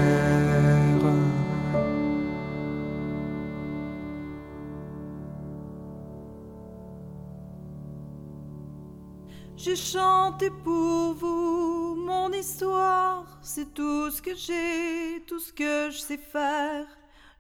J'ai 9.65 9.77
chanté 9.77 10.51
pour 10.65 11.15
vous 11.15 11.95
mon 11.95 12.33
histoire, 12.33 13.39
c'est 13.43 13.73
tout 13.73 14.11
ce 14.11 14.21
que 14.21 14.35
j'ai, 14.35 15.23
tout 15.29 15.39
ce 15.39 15.53
que 15.53 15.89
je 15.93 15.99
sais 15.99 16.19
faire. 16.19 16.87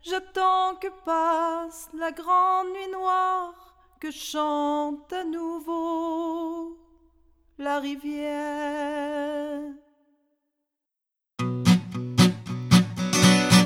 J'attends 0.04 0.74
que 0.80 0.88
passe 1.04 1.88
la 1.96 2.10
grande 2.10 2.66
nuit 2.74 2.90
noire, 2.92 3.54
que 4.00 4.10
chante 4.10 5.12
à 5.12 5.22
nouveau 5.22 6.76
la 7.56 7.78
rivière. 7.78 9.60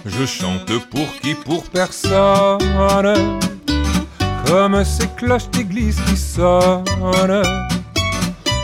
Je 0.04 0.26
chante 0.26 0.78
pour 0.90 1.10
qui 1.22 1.34
pour 1.34 1.64
personne. 1.70 2.58
Comme 4.46 4.84
ces 4.84 5.08
cloches 5.16 5.48
d'église 5.48 5.98
qui 6.02 6.18
sonnent 6.18 7.42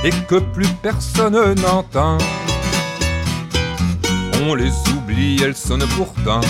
Et 0.04 0.10
que 0.28 0.40
plus 0.52 0.68
personne 0.82 1.54
n'entend. 1.54 2.18
On 4.42 4.54
les 4.54 4.72
oublie, 4.90 5.42
elles 5.42 5.56
sonnent 5.56 5.88
pourtant 5.96 6.42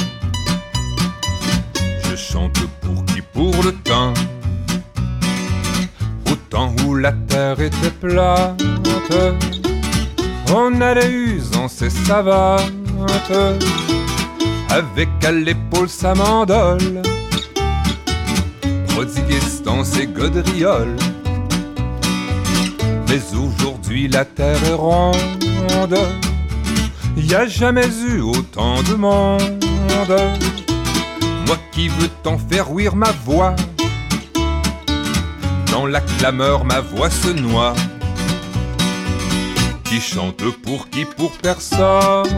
pour 3.32 3.54
le 3.62 3.72
temps 3.72 4.14
Au 6.30 6.34
temps 6.50 6.74
où 6.86 6.94
la 6.94 7.12
terre 7.12 7.60
était 7.60 7.90
plate 8.00 8.62
On 10.54 10.80
allait 10.80 11.10
usant 11.10 11.68
ses 11.68 11.90
savates 11.90 12.72
avec 14.72 15.08
à 15.22 15.32
l'épaule 15.32 15.88
sa 15.88 16.14
mandole, 16.14 17.02
prodiguiste 18.88 19.64
dans 19.64 19.84
ses 19.84 20.06
gaudrioles. 20.06 20.96
Mais 23.08 23.20
aujourd'hui 23.36 24.08
la 24.08 24.24
terre 24.24 24.64
est 24.64 24.72
ronde, 24.72 25.98
y 27.16 27.34
a 27.34 27.46
jamais 27.46 27.86
eu 27.86 28.20
autant 28.20 28.82
de 28.82 28.94
monde. 28.94 29.60
Qui 31.82 31.88
veux 31.88 32.10
t'en 32.22 32.38
faire 32.38 32.70
ouïr 32.70 32.94
ma 32.94 33.10
voix. 33.26 33.56
Dans 35.72 35.84
la 35.84 36.00
clameur, 36.00 36.64
ma 36.64 36.78
voix 36.78 37.10
se 37.10 37.30
noie. 37.30 37.74
Qui 39.82 40.00
chante 40.00 40.44
pour 40.62 40.88
qui, 40.90 41.04
pour 41.04 41.32
personne. 41.38 42.28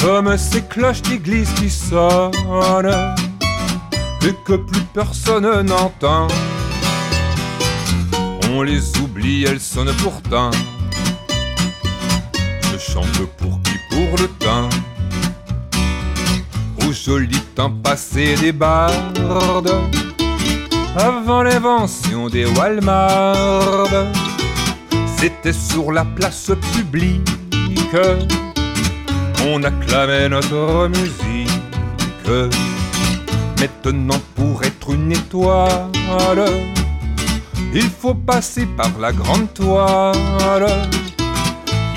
Comme 0.00 0.36
ces 0.36 0.62
cloches 0.62 1.02
d'église 1.02 1.52
qui 1.52 1.70
sonnent. 1.70 3.14
Et 4.22 4.34
que 4.44 4.54
plus 4.54 4.84
personne 4.92 5.62
n'entend. 5.62 6.26
On 8.50 8.62
les 8.62 8.98
oublie, 8.98 9.44
elles 9.44 9.60
sonnent 9.60 9.94
pourtant. 10.02 10.50
Je 12.72 12.78
chante 12.92 13.26
pour 13.38 13.62
qui, 13.62 13.78
pour 13.90 14.18
le 14.18 14.26
temps 14.44 14.68
joli 16.92 17.40
temps 17.54 17.70
passé 17.70 18.34
des 18.36 18.52
bardes, 18.52 19.72
avant 20.96 21.42
l'invention 21.42 22.28
des 22.28 22.46
Walmart. 22.46 23.88
C'était 25.16 25.52
sur 25.52 25.92
la 25.92 26.04
place 26.04 26.50
publique 26.72 27.28
qu'on 29.36 29.62
acclamait 29.62 30.28
notre 30.28 30.88
musique. 30.88 31.50
Maintenant, 33.60 34.20
pour 34.34 34.62
être 34.64 34.90
une 34.90 35.12
étoile, 35.12 35.90
il 37.74 37.90
faut 37.90 38.14
passer 38.14 38.66
par 38.76 38.90
la 38.98 39.12
grande 39.12 39.52
toile, 39.52 40.66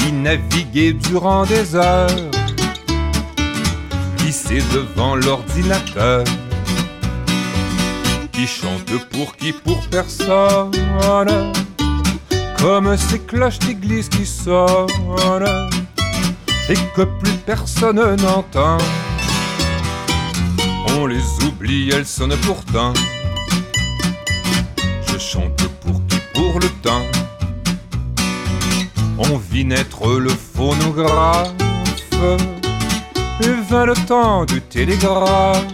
y 0.07 0.11
naviguer 0.11 0.93
durant 0.93 1.45
des 1.45 1.75
heures 1.75 2.32
devant 4.61 5.15
l'ordinateur 5.15 6.23
qui 8.31 8.45
chante 8.45 8.85
pour 9.11 9.35
qui 9.35 9.51
pour 9.51 9.81
personne. 9.87 10.71
Comme 12.59 12.95
ces 12.95 13.19
cloches 13.19 13.59
d'église 13.59 14.09
qui 14.09 14.25
sonnent 14.25 15.69
et 16.69 16.75
que 16.95 17.01
plus 17.01 17.37
personne 17.45 18.15
n'entend. 18.15 18.77
On 20.97 21.07
les 21.07 21.23
oublie 21.45 21.89
elles 21.91 22.05
sonnent 22.05 22.37
pourtant. 22.37 22.93
Je 25.07 25.17
chante 25.17 25.67
pour 25.81 26.01
qui 26.07 26.17
pour 26.33 26.59
le 26.59 26.69
temps. 26.81 27.05
On 29.17 29.37
vit 29.37 29.65
naître 29.65 30.07
le 30.19 30.29
phonographe 30.29 31.51
vint 33.41 33.85
le 33.85 33.93
temps 34.07 34.45
du 34.45 34.61
télégraphe. 34.61 35.65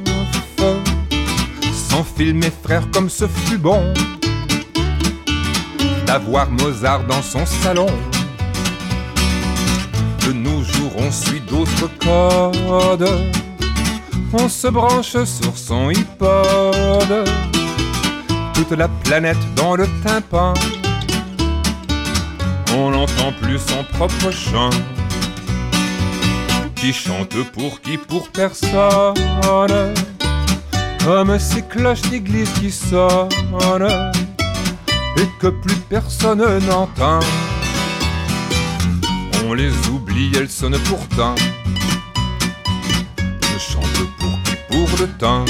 Sans 1.74 2.04
fil, 2.04 2.34
mes 2.34 2.52
frères, 2.52 2.89
comme 2.91 3.10
ce 3.10 3.28
fut 3.28 3.58
bon 3.58 3.93
d'avoir 6.06 6.50
Mozart 6.50 7.04
dans 7.04 7.22
son 7.22 7.45
salon. 7.45 7.86
De 10.26 10.34
nos 10.34 10.63
jours, 10.63 10.91
on 10.98 11.12
suit 11.12 11.41
d'autres 11.41 11.88
codes. 12.00 13.10
On 14.34 14.50
se 14.50 14.67
branche 14.67 15.24
sur 15.24 15.56
son 15.56 15.89
iPod. 15.89 17.30
Toute 18.56 18.72
la 18.72 18.88
planète 18.88 19.38
dans 19.56 19.76
le 19.76 19.88
tympan. 20.04 20.56
On 22.76 22.89
n'entend 22.89 23.32
plus 23.39 23.60
son 23.60 23.84
propre 23.95 24.32
chant 24.32 24.72
qui 26.80 26.94
chante 26.94 27.36
pour 27.52 27.82
qui 27.82 27.98
pour 27.98 28.30
personne. 28.30 29.13
Comme 31.04 31.38
ces 31.39 31.62
cloches 31.63 32.02
d'église 32.04 32.50
qui 32.60 32.72
sonnent 32.72 34.12
Et 35.18 35.28
que 35.39 35.48
plus 35.48 35.76
personne 35.89 36.44
n'entend. 36.68 37.20
On 39.46 39.54
les 39.54 39.72
oublie, 39.89 40.32
elles 40.36 40.50
sonnent 40.50 40.80
pourtant. 40.89 41.36
Je 43.18 43.60
chante 43.60 44.00
pour 44.20 44.44
qui 44.44 44.56
pour 44.70 44.89
le 45.00 45.08
temps. 45.18 45.46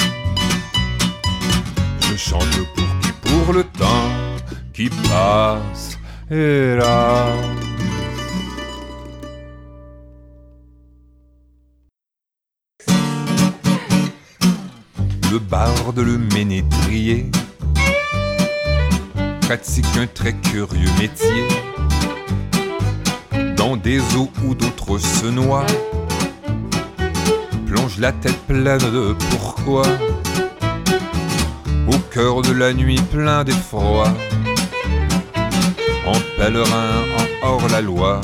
Je 2.10 2.18
chante 2.18 2.58
pour 2.76 3.00
qui 3.02 3.12
pour 3.22 3.54
le 3.54 3.64
temps 3.64 4.10
qui 4.74 4.90
passe. 4.90 5.98
Hélas 6.32 7.69
le 15.32 15.40
barde, 15.40 16.00
le 16.00 16.18
ménétrier, 16.18 17.30
pratique 19.42 19.86
un 19.98 20.08
très 20.08 20.34
curieux 20.34 20.90
métier. 21.00 21.48
Dans 23.56 23.78
des 23.78 24.00
eaux 24.16 24.32
où 24.44 24.56
d'autres 24.56 24.98
se 24.98 25.28
noient, 25.28 25.66
plonge 27.68 28.00
la 28.00 28.12
tête 28.12 28.40
pleine 28.48 28.80
de 28.80 29.16
pourquoi, 29.30 29.84
au 31.88 31.98
cœur 32.12 32.42
de 32.42 32.54
la 32.54 32.74
nuit 32.74 33.02
plein 33.12 33.44
d'effroi, 33.44 34.08
en 36.08 36.20
pèlerin, 36.38 37.04
en 37.18 37.48
hors-la-loi. 37.48 38.22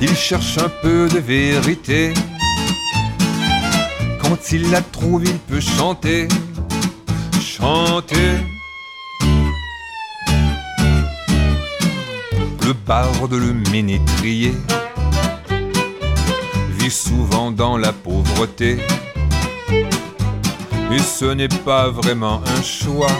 Il 0.00 0.14
cherche 0.14 0.58
un 0.58 0.70
peu 0.82 1.08
de 1.08 1.18
vérité 1.18 2.14
quand 4.34 4.52
il 4.52 4.70
la 4.70 4.80
trouve, 4.80 5.22
il 5.24 5.38
peut 5.38 5.60
chanter, 5.60 6.26
chanter. 7.40 8.32
Le 12.66 12.72
barde, 12.72 13.34
le 13.34 13.52
ménétrier, 13.70 14.54
vit 16.78 16.90
souvent 16.90 17.52
dans 17.52 17.76
la 17.76 17.92
pauvreté. 17.92 18.78
Et 20.90 20.98
ce 20.98 21.26
n'est 21.26 21.56
pas 21.64 21.90
vraiment 21.90 22.42
un 22.56 22.62
choix. 22.62 23.14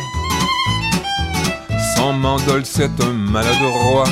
Sans 1.94 2.12
mandole, 2.12 2.64
c'est 2.64 3.00
un 3.00 3.12
maladroit. 3.12 4.09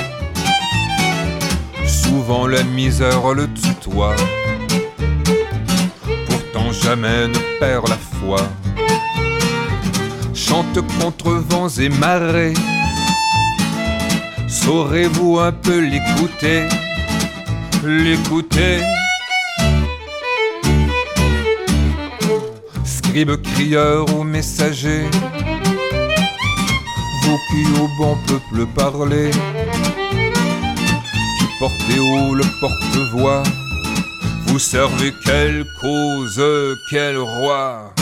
Souvent 1.84 2.46
la 2.46 2.62
misère 2.62 3.34
le 3.34 3.52
tutoie 3.52 4.14
jamais 6.82 7.28
ne 7.28 7.38
perd 7.60 7.88
la 7.88 7.96
foi. 7.96 8.38
Chante 10.34 10.80
contre 10.98 11.30
vents 11.30 11.68
et 11.68 11.88
marées. 11.88 12.54
Saurez-vous 14.48 15.38
un 15.38 15.52
peu 15.52 15.78
l'écouter? 15.80 16.68
L'écouter. 17.84 18.78
Scribe, 22.84 23.36
crieur 23.42 24.06
ou 24.16 24.24
messager. 24.24 25.04
Vous 27.22 27.38
qui 27.48 27.80
au 27.80 27.88
bon 27.98 28.16
peuple 28.26 28.66
parlez. 28.74 29.30
Qui 31.38 31.46
portez 31.58 31.98
haut 31.98 32.34
le 32.34 32.44
porte-voix 32.60 33.42
vous 34.52 34.58
servez 34.58 35.14
quelle 35.24 35.64
cause, 35.80 36.42
quel 36.90 37.16
roi? 37.16 37.94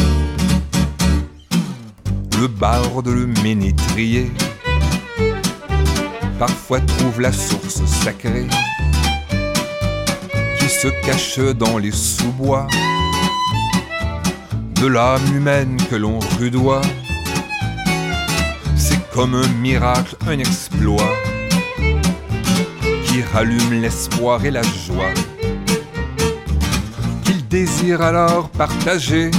Le 2.40 2.48
barde, 2.48 3.06
le 3.06 3.26
ménétrier, 3.44 4.32
parfois 6.40 6.80
trouve 6.80 7.20
la 7.20 7.30
source 7.30 7.84
sacrée 7.84 8.48
qui 10.58 10.68
se 10.68 10.88
cache 11.06 11.38
dans 11.38 11.78
les 11.78 11.92
sous-bois 11.92 12.66
de 14.74 14.88
l'âme 14.88 15.36
humaine 15.36 15.76
que 15.88 15.94
l'on 15.94 16.18
rudoie. 16.40 16.80
C'est 18.76 19.08
comme 19.12 19.36
un 19.36 19.48
miracle, 19.60 20.16
un 20.26 20.40
exploit 20.40 21.14
qui 23.06 23.22
rallume 23.22 23.80
l'espoir 23.80 24.44
et 24.44 24.50
la 24.50 24.62
joie 24.62 25.14
désire 27.50 28.00
alors 28.00 28.48
partager. 28.50 29.32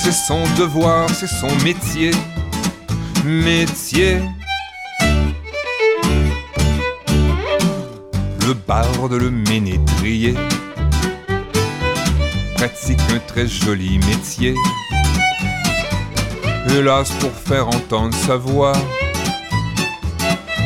C'est 0.00 0.12
son 0.12 0.42
devoir, 0.56 1.10
c'est 1.10 1.26
son 1.26 1.50
métier, 1.64 2.12
métier. 3.24 4.20
Le 8.46 8.54
barde, 8.54 9.14
le 9.14 9.30
ménétrier, 9.30 10.34
pratique 12.54 13.00
un 13.12 13.18
très 13.26 13.48
joli 13.48 13.98
métier. 13.98 14.54
Hélas, 16.70 17.10
pour 17.20 17.32
faire 17.32 17.68
entendre 17.68 18.14
sa 18.14 18.36
voix, 18.36 18.76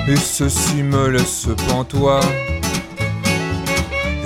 Et 0.09 0.17
ceci 0.17 0.83
me 0.83 1.09
laisse 1.09 1.49
pantois. 1.69 2.21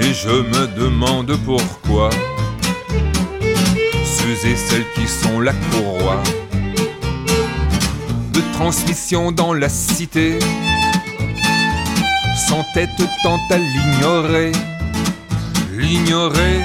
Et 0.04 0.14
je 0.14 0.30
me 0.30 0.66
demande 0.76 1.36
pourquoi. 1.44 2.10
Ceux 4.04 4.48
et 4.48 4.56
celles 4.56 4.86
qui 4.94 5.06
sont 5.06 5.40
la 5.40 5.52
courroie 5.70 6.22
de 8.32 8.40
transmission 8.52 9.30
dans 9.32 9.54
la 9.54 9.68
cité. 9.68 10.38
Sans 12.48 12.64
tête 12.74 12.90
tant 13.22 13.38
à 13.50 13.58
l'ignorer, 13.58 14.52
l'ignorer. 15.72 16.60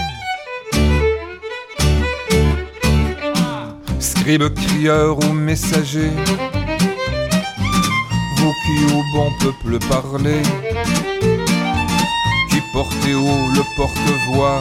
Scribe, 3.99 4.53
crieur 4.53 5.19
ou 5.19 5.33
messager, 5.33 6.11
vous 8.37 8.53
qui 8.63 8.93
au 8.93 9.03
bon 9.13 9.31
peuple 9.39 9.79
parlez, 9.87 10.41
portez 12.73 13.13
haut 13.13 13.49
le 13.55 13.63
porte-voix, 13.75 14.59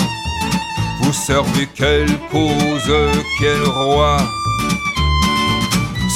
vous 1.01 1.13
servez 1.13 1.69
quelle 1.75 2.19
cause, 2.31 2.93
quel 3.39 3.63
roi? 3.63 4.19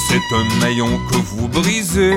C'est 0.09 0.35
un 0.35 0.61
maillon 0.61 0.99
que 1.11 1.17
vous 1.17 1.49
brisez 1.49 2.17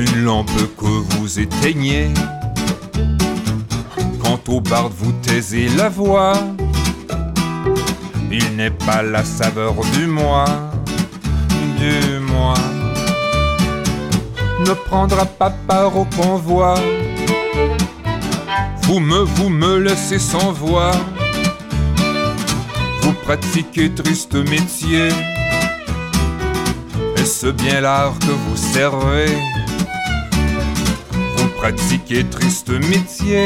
une 0.00 0.24
lampe 0.24 0.50
que 0.78 0.84
vous 0.84 1.40
éteignez. 1.40 2.08
Quant 4.22 4.40
au 4.48 4.60
barde, 4.60 4.92
vous 4.96 5.12
taisez 5.22 5.68
la 5.76 5.88
voix. 5.88 6.32
Il 8.30 8.56
n'est 8.56 8.70
pas 8.70 9.02
la 9.02 9.24
saveur 9.24 9.74
du 9.92 10.06
moi, 10.06 10.44
du 11.78 12.18
moi. 12.20 12.54
Ne 14.60 14.72
prendra 14.88 15.26
pas 15.26 15.50
part 15.50 15.96
au 15.96 16.04
convoi. 16.04 16.74
Vous 18.82 19.00
me, 19.00 19.18
vous 19.18 19.48
me 19.48 19.78
laissez 19.78 20.18
sans 20.18 20.52
voix. 20.52 20.92
Vous 23.02 23.12
pratiquez 23.24 23.90
triste 23.94 24.34
métier. 24.34 25.08
Est-ce 27.16 27.48
bien 27.48 27.80
l'art 27.80 28.18
que 28.18 28.32
vous 28.32 28.56
servez? 28.56 29.36
pratiquez 31.60 32.24
triste 32.24 32.70
métier. 32.70 33.44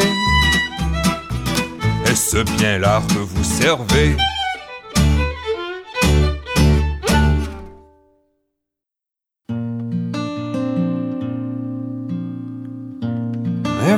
Est-ce 2.06 2.44
bien 2.56 2.78
l'art 2.78 3.06
que 3.08 3.18
vous 3.18 3.44
servez? 3.44 4.16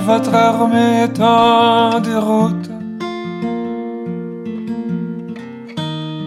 Votre 0.07 0.35
armée 0.35 1.03
est 1.05 1.21
en 1.21 1.99
déroute 1.99 2.71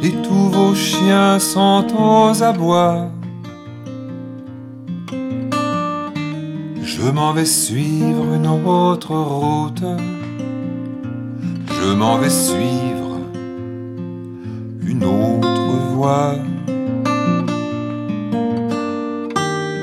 Et 0.03 0.11
tous 0.25 0.49
vos 0.57 0.75
chiens 0.75 1.39
sont 1.39 1.85
aux 1.97 2.43
abois 2.43 3.09
Je 6.83 7.09
m'en 7.09 7.31
vais 7.31 7.45
suivre 7.45 8.25
une 8.33 8.47
autre 8.47 9.15
route. 9.15 9.85
Je 11.81 11.93
m'en 11.93 12.17
vais 12.17 12.29
suivre 12.29 13.11
une 14.85 15.05
autre 15.05 15.71
voie. 15.93 16.35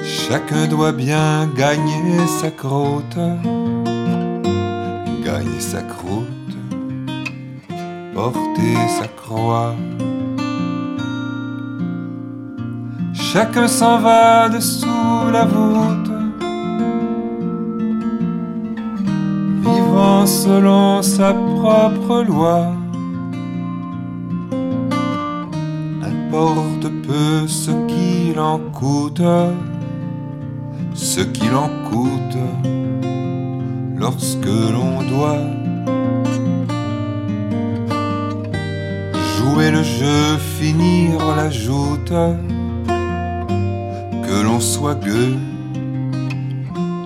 Chacun 0.05 0.67
doit 0.67 0.93
bien 0.93 1.49
gagner 1.57 2.27
sa 2.41 2.51
croûte. 2.51 3.19
Porter 8.17 8.79
sa 8.99 9.07
croix. 9.09 9.75
Chacun 13.13 13.69
s'en 13.69 13.99
va 14.01 14.49
dessous 14.49 15.31
la 15.31 15.45
voûte. 15.45 16.17
selon 20.27 21.03
sa 21.03 21.33
propre 21.33 22.23
loi. 22.23 22.73
Importe 26.03 26.89
peu 27.07 27.47
ce 27.47 27.71
qu'il 27.87 28.39
en 28.39 28.59
coûte, 28.59 29.23
ce 30.95 31.21
qu'il 31.21 31.55
en 31.55 31.71
coûte 31.91 32.39
lorsque 33.97 34.47
l'on 34.47 35.03
doit 35.03 35.56
jouer 39.47 39.71
le 39.71 39.83
jeu, 39.83 40.39
finir 40.59 41.19
la 41.37 41.51
joute, 41.51 42.13
que 44.27 44.43
l'on 44.43 44.61
soit 44.61 44.97
gueux, 44.97 45.37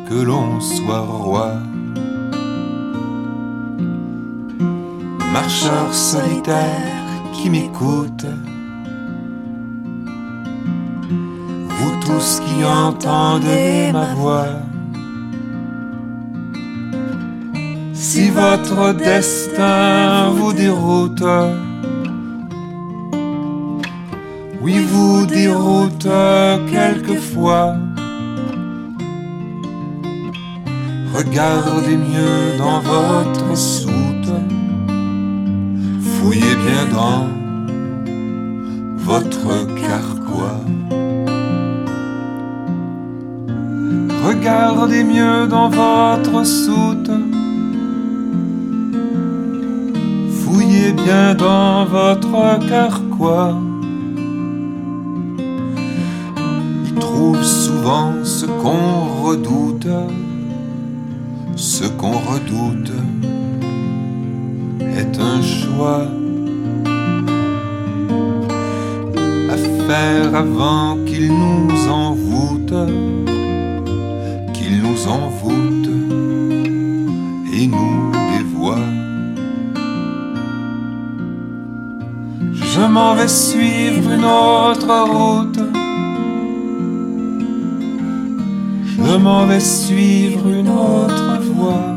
que 0.09 0.23
l'on 0.23 0.61
soit 0.61 1.01
roi. 1.01 1.53
marcheur 5.33 5.95
solitaire 5.95 7.23
qui 7.33 7.51
m'écoute. 7.51 8.27
Vous 11.77 11.93
tous 12.05 12.41
qui 12.45 12.65
entendez 12.65 13.93
ma 13.93 14.15
voix. 14.15 14.55
Si 17.95 18.29
votre 18.31 18.93
destin 18.93 20.31
vous 20.31 20.53
déroute, 20.53 21.23
oui 24.63 24.79
vous 24.79 25.27
déroute 25.27 26.09
quelquefois. 26.71 27.77
Regardez 31.15 31.97
mieux 31.97 32.59
dans 32.59 32.81
votre 32.81 33.57
soute 33.57 34.01
fouillez 36.21 36.55
bien 36.67 36.85
dans 36.93 37.27
votre 38.97 39.67
carquois. 39.75 40.61
Regardez 44.27 45.03
mieux 45.03 45.47
dans 45.49 45.71
votre 45.71 46.45
soute. 46.45 47.11
Fouillez 50.41 50.93
bien 50.93 51.35
dans 51.35 51.85
votre 51.87 52.69
carquois. 52.69 53.55
Trouve 57.21 57.45
souvent 57.45 58.13
ce 58.25 58.47
qu'on 58.47 59.25
redoute, 59.25 59.87
ce 61.55 61.85
qu'on 61.85 62.19
redoute 62.33 62.93
est 64.81 65.21
un 65.21 65.43
choix 65.43 66.07
à 69.51 69.57
faire 69.87 70.35
avant 70.35 70.97
qu'il 71.05 71.29
nous 71.29 71.89
envoûte, 71.91 72.75
qu'il 74.55 74.83
nous 74.83 75.01
envoûte 75.07 75.91
et 77.53 77.67
nous 77.67 78.13
dévoie. 78.33 78.87
Je 82.55 82.81
m'en 82.81 83.15
vais 83.15 83.29
suivre 83.29 84.11
une 84.11 84.25
autre 84.25 84.91
route. 85.13 85.80
Je 89.11 89.17
m'en 89.17 89.45
vais 89.45 89.59
suivre 89.59 90.47
une 90.47 90.69
autre 90.69 91.41
voie? 91.53 91.97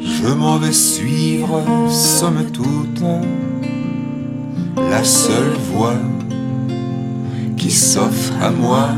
Je 0.00 0.32
m'en 0.32 0.56
vais 0.56 0.72
suivre, 0.72 1.60
somme 1.90 2.46
toute, 2.50 3.04
la 4.90 5.04
seule 5.04 5.52
voie 5.70 6.00
qui 7.58 7.70
s'offre 7.70 8.32
à 8.40 8.50
moi. 8.50 8.88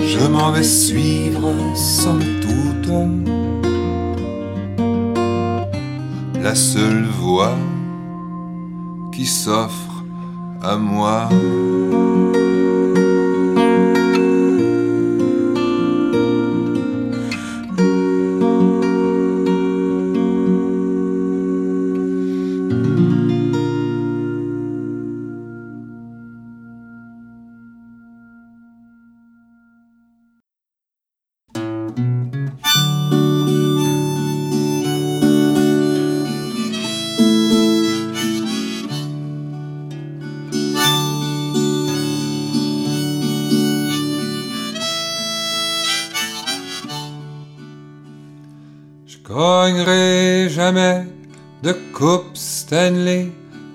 Je 0.00 0.26
m'en 0.26 0.50
vais 0.52 0.62
suivre, 0.62 1.52
somme 1.74 2.24
toute, 2.40 2.90
la 6.42 6.54
seule 6.54 7.04
voie 7.20 7.58
qui 9.12 9.26
s'offre 9.26 9.97
à 10.62 10.76
moi. 10.76 11.28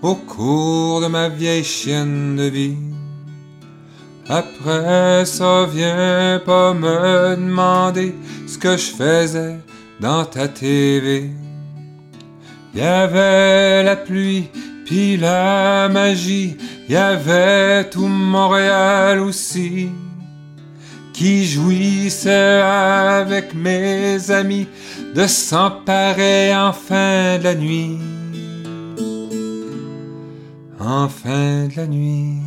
Au 0.01 0.16
cours 0.16 1.01
de 1.01 1.08
ma 1.08 1.28
vieille 1.28 1.64
chienne 1.64 2.38
de 2.38 2.43
vie. 2.43 2.78
Après 4.30 5.26
ça, 5.26 5.66
viens 5.66 6.41
pas 6.45 6.74
me 6.74 7.36
demander 7.36 8.16
ce 8.47 8.58
que 8.58 8.78
je 8.78 8.91
faisais 8.91 9.58
dans 9.99 10.24
ta 10.24 10.47
TV. 10.47 11.32
Y 12.74 12.82
avait 12.82 13.84
la 13.84 13.97
pluie, 13.97 14.49
puis 14.86 15.18
la 15.18 15.89
magie, 15.89 16.56
y 16.88 16.95
avait 16.95 17.89
tout 17.89 18.08
Montréal 18.08 19.20
aussi, 19.20 19.89
qui 21.12 21.45
jouissait 21.45 22.62
avec 22.62 23.54
mes 23.54 24.32
amis 24.32 24.68
de 25.14 25.28
s'emparer 25.28 26.56
enfin 26.56 27.38
de 27.38 27.43
la 27.43 27.56
nuit. 27.56 27.99
En 30.86 31.08
fin 31.08 31.68
de 31.70 31.78
la 31.78 31.88
nuit. 31.88 32.42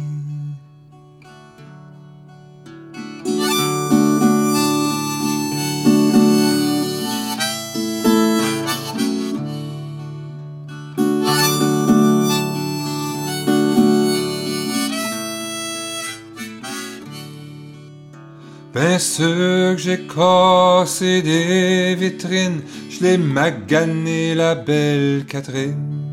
Ben 18.75 18.99
ceux 18.99 19.75
que 19.75 19.79
j'ai 19.79 20.07
cassé 20.07 21.23
des 21.23 21.95
vitrines, 21.95 22.61
je 22.91 23.03
l'ai 23.03 23.17
magané 23.17 24.35
la 24.35 24.55
belle 24.55 25.25
Catherine. 25.27 26.06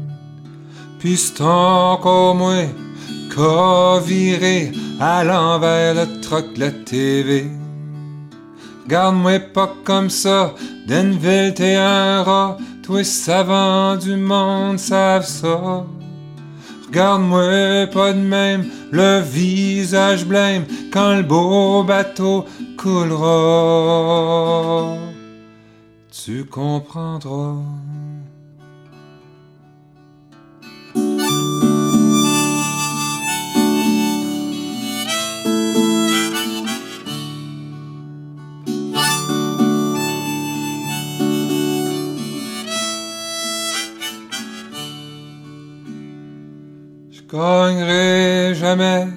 Puis 1.03 1.17
c'est 1.17 1.41
encore 1.41 2.33
moins 2.33 2.69
qu'à 3.35 3.99
virer 3.99 4.71
à 5.01 5.25
l'envers 5.25 5.95
le 5.95 6.21
troc 6.21 6.53
de 6.53 6.61
la 6.61 6.71
TV. 6.71 7.47
Garde-moi 8.87 9.41
pas 9.53 9.75
comme 9.83 10.09
ça, 10.09 10.55
Denville 10.87 11.53
t'es 11.55 11.75
un 11.75 12.23
rat, 12.23 12.57
tous 12.83 13.03
savants 13.03 13.97
du 13.97 14.15
monde 14.15 14.79
savent 14.79 15.25
ça. 15.25 15.83
Regarde-moi 16.87 17.87
pas 17.87 18.13
de 18.13 18.19
même, 18.19 18.63
le 18.93 19.19
visage 19.19 20.25
blême, 20.25 20.63
quand 20.89 21.15
le 21.15 21.23
beau 21.23 21.83
bateau 21.83 22.45
coulera. 22.77 23.75
Tu 26.13 26.45
comprendras. 26.45 27.57
Gagnerai 47.33 48.53
jamais 48.53 49.07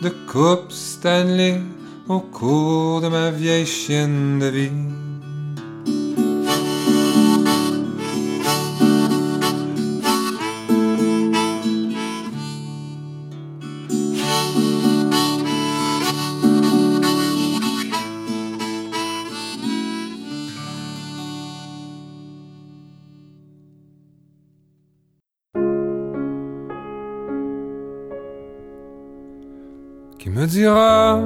de 0.00 0.08
coupe 0.30 0.72
Stanley 0.72 1.60
au 2.08 2.18
cours 2.18 3.00
de 3.00 3.08
ma 3.08 3.30
vieille 3.30 3.64
chienne 3.64 4.40
de 4.40 4.46
vie. 4.46 5.19
Dira 30.50 31.20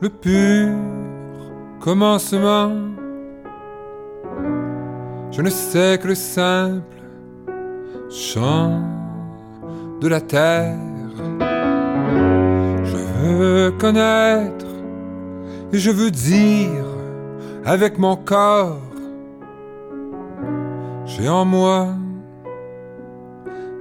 le 0.00 0.08
pur 0.08 0.74
commencement. 1.78 2.72
Je 5.30 5.42
ne 5.42 5.50
sais 5.50 5.98
que 6.00 6.08
le 6.08 6.14
simple 6.14 7.02
chant 8.08 8.80
de 10.00 10.08
la 10.08 10.22
terre. 10.22 10.78
Je 12.90 12.96
veux 13.20 13.70
connaître 13.72 14.66
et 15.72 15.78
je 15.78 15.90
veux 15.90 16.10
dire 16.10 16.86
avec 17.66 17.98
mon 17.98 18.16
corps, 18.16 18.80
j'ai 21.04 21.28
en 21.28 21.44
moi 21.44 21.88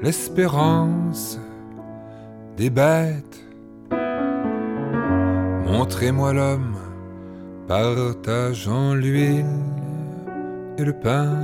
l'espérance 0.01 1.39
des 2.57 2.71
bêtes. 2.71 3.43
Montrez-moi 5.67 6.33
l'homme 6.33 6.75
partageant 7.67 8.95
l'huile 8.95 9.45
et 10.79 10.83
le 10.83 10.93
pain, 10.93 11.35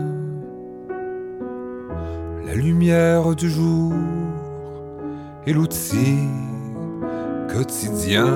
la 2.48 2.56
lumière 2.56 3.36
du 3.36 3.48
jour 3.48 3.94
et 5.46 5.54
l'outil 5.54 6.18
quotidien. 7.48 8.36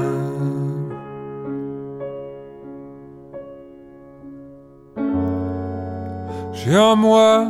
J'ai 6.54 6.78
en 6.78 6.96
moi 6.96 7.48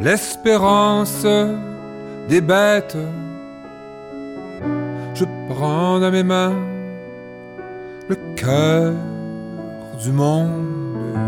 l'espérance 0.00 1.26
des 2.28 2.40
bêtes 2.40 2.96
je 5.20 5.26
prends 5.52 6.00
dans 6.00 6.10
mes 6.10 6.22
mains 6.22 6.56
le 8.08 8.16
cœur 8.36 8.94
du 10.02 10.12
monde. 10.12 11.18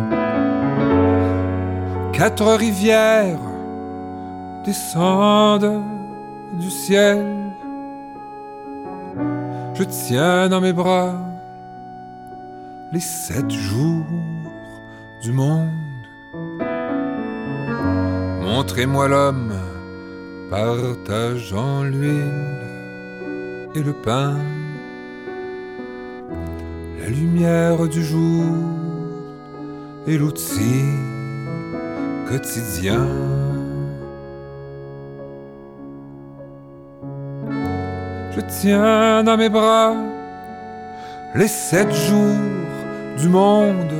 Quatre 2.15 2.55
rivières 2.55 3.47
descendent 4.65 5.83
du 6.59 6.71
ciel. 6.71 7.27
Je 9.75 9.85
tiens 9.85 10.49
dans 10.49 10.63
mes 10.63 10.73
bras 10.73 11.15
les 12.93 13.01
sept 13.01 13.51
jours 13.51 14.07
du 15.23 15.33
monde. 15.33 15.69
Montrez-moi 18.41 19.09
l'homme 19.09 19.53
partageant 20.51 21.83
l'huile 21.83 22.62
et 23.75 23.83
le 23.83 23.93
pain, 23.93 24.37
la 27.01 27.09
lumière 27.09 27.89
du 27.89 28.05
jour 28.05 28.45
et 30.07 30.19
l'outil 30.19 30.85
quotidien. 32.29 33.07
Je 38.35 38.41
tiens 38.61 39.25
dans 39.25 39.37
mes 39.37 39.49
bras 39.49 39.95
les 41.35 41.49
sept 41.49 41.91
jours 41.93 43.19
du 43.19 43.29
monde. 43.29 43.95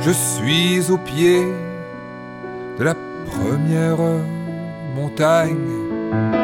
Je 0.00 0.10
suis 0.10 0.90
au 0.90 0.98
pied 0.98 1.46
de 2.78 2.84
la 2.84 2.94
première 3.26 3.98
montagne 4.94 6.41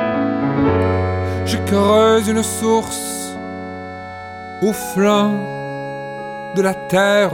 je 1.48 1.56
creuse 1.64 2.28
une 2.28 2.42
source 2.42 3.34
au 4.60 4.72
flanc 4.72 5.32
de 6.54 6.60
la 6.60 6.74
terre. 6.74 7.32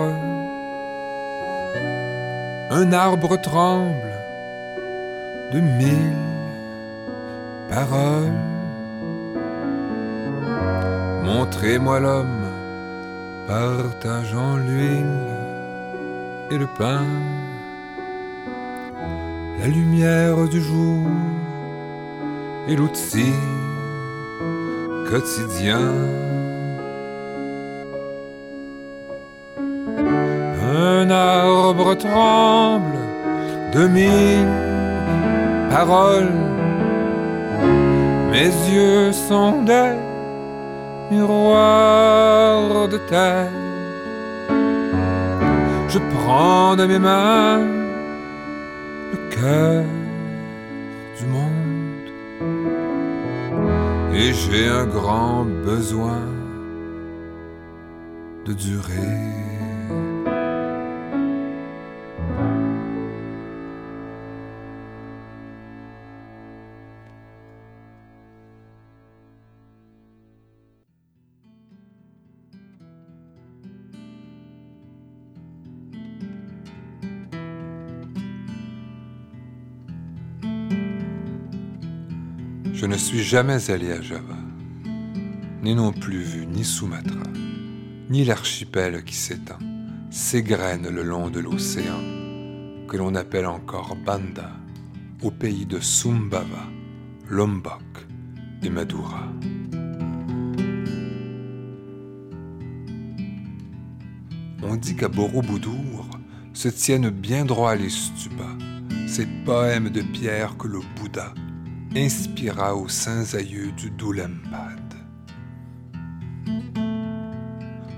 Un 2.70 2.92
arbre 2.92 3.36
tremble 3.36 4.12
de 5.52 5.60
mille 5.60 6.16
paroles. 7.68 8.40
Montrez-moi 11.24 11.98
l'homme 11.98 12.46
partageant 13.48 14.56
l'huile 14.56 15.32
et 16.52 16.58
le 16.58 16.68
pain, 16.78 17.04
la 19.60 19.66
lumière 19.66 20.48
du 20.48 20.60
jour 20.60 21.02
et 22.68 22.76
l'outil 22.76 23.34
quotidien. 25.10 26.14
lèvres 31.74 31.94
tremblent 31.94 33.06
de 33.72 33.86
mille 33.86 34.48
paroles. 35.70 36.32
Mes 38.32 38.52
yeux 38.72 39.12
sont 39.12 39.62
des 39.62 39.92
miroirs 41.10 42.88
de 42.88 42.98
terre. 43.08 43.50
Je 45.88 45.98
prends 46.14 46.74
de 46.76 46.84
mes 46.86 46.98
mains 46.98 47.60
le 49.12 49.18
cœur 49.36 49.84
du 51.18 51.26
monde 51.26 51.53
et 54.14 54.32
j'ai 54.32 54.68
un 54.68 54.86
grand 54.86 55.44
besoin 55.44 56.22
de 58.46 58.52
durer. 58.52 59.53
Jamais 83.22 83.70
allé 83.70 83.92
à 83.92 84.00
Java, 84.00 84.36
ni 85.62 85.74
non 85.74 85.92
plus 85.92 86.22
vu 86.22 86.46
ni 86.46 86.64
Sumatra, 86.64 87.22
ni 88.10 88.24
l'archipel 88.24 89.04
qui 89.04 89.14
s'étend, 89.14 89.58
s'égrène 90.10 90.88
le 90.88 91.02
long 91.02 91.30
de 91.30 91.40
l'océan, 91.40 92.00
que 92.88 92.96
l'on 92.96 93.14
appelle 93.14 93.46
encore 93.46 93.96
Banda, 94.04 94.50
au 95.22 95.30
pays 95.30 95.66
de 95.66 95.80
Sumbava, 95.80 96.66
Lombok 97.28 98.06
et 98.62 98.70
Madura. 98.70 99.28
On 104.62 104.76
dit 104.76 104.96
qu'à 104.96 105.08
Borobudur 105.08 106.08
se 106.52 106.68
tiennent 106.68 107.10
bien 107.10 107.44
droit 107.44 107.76
les 107.76 107.90
stupas, 107.90 108.56
ces 109.06 109.26
poèmes 109.44 109.90
de 109.90 110.02
pierre 110.02 110.56
que 110.56 110.68
le 110.68 110.80
Bouddha 110.96 111.34
inspira 111.96 112.74
aux 112.74 112.88
saints 112.88 113.34
aïeux 113.34 113.70
du 113.72 113.90
Doulempad. 113.90 114.80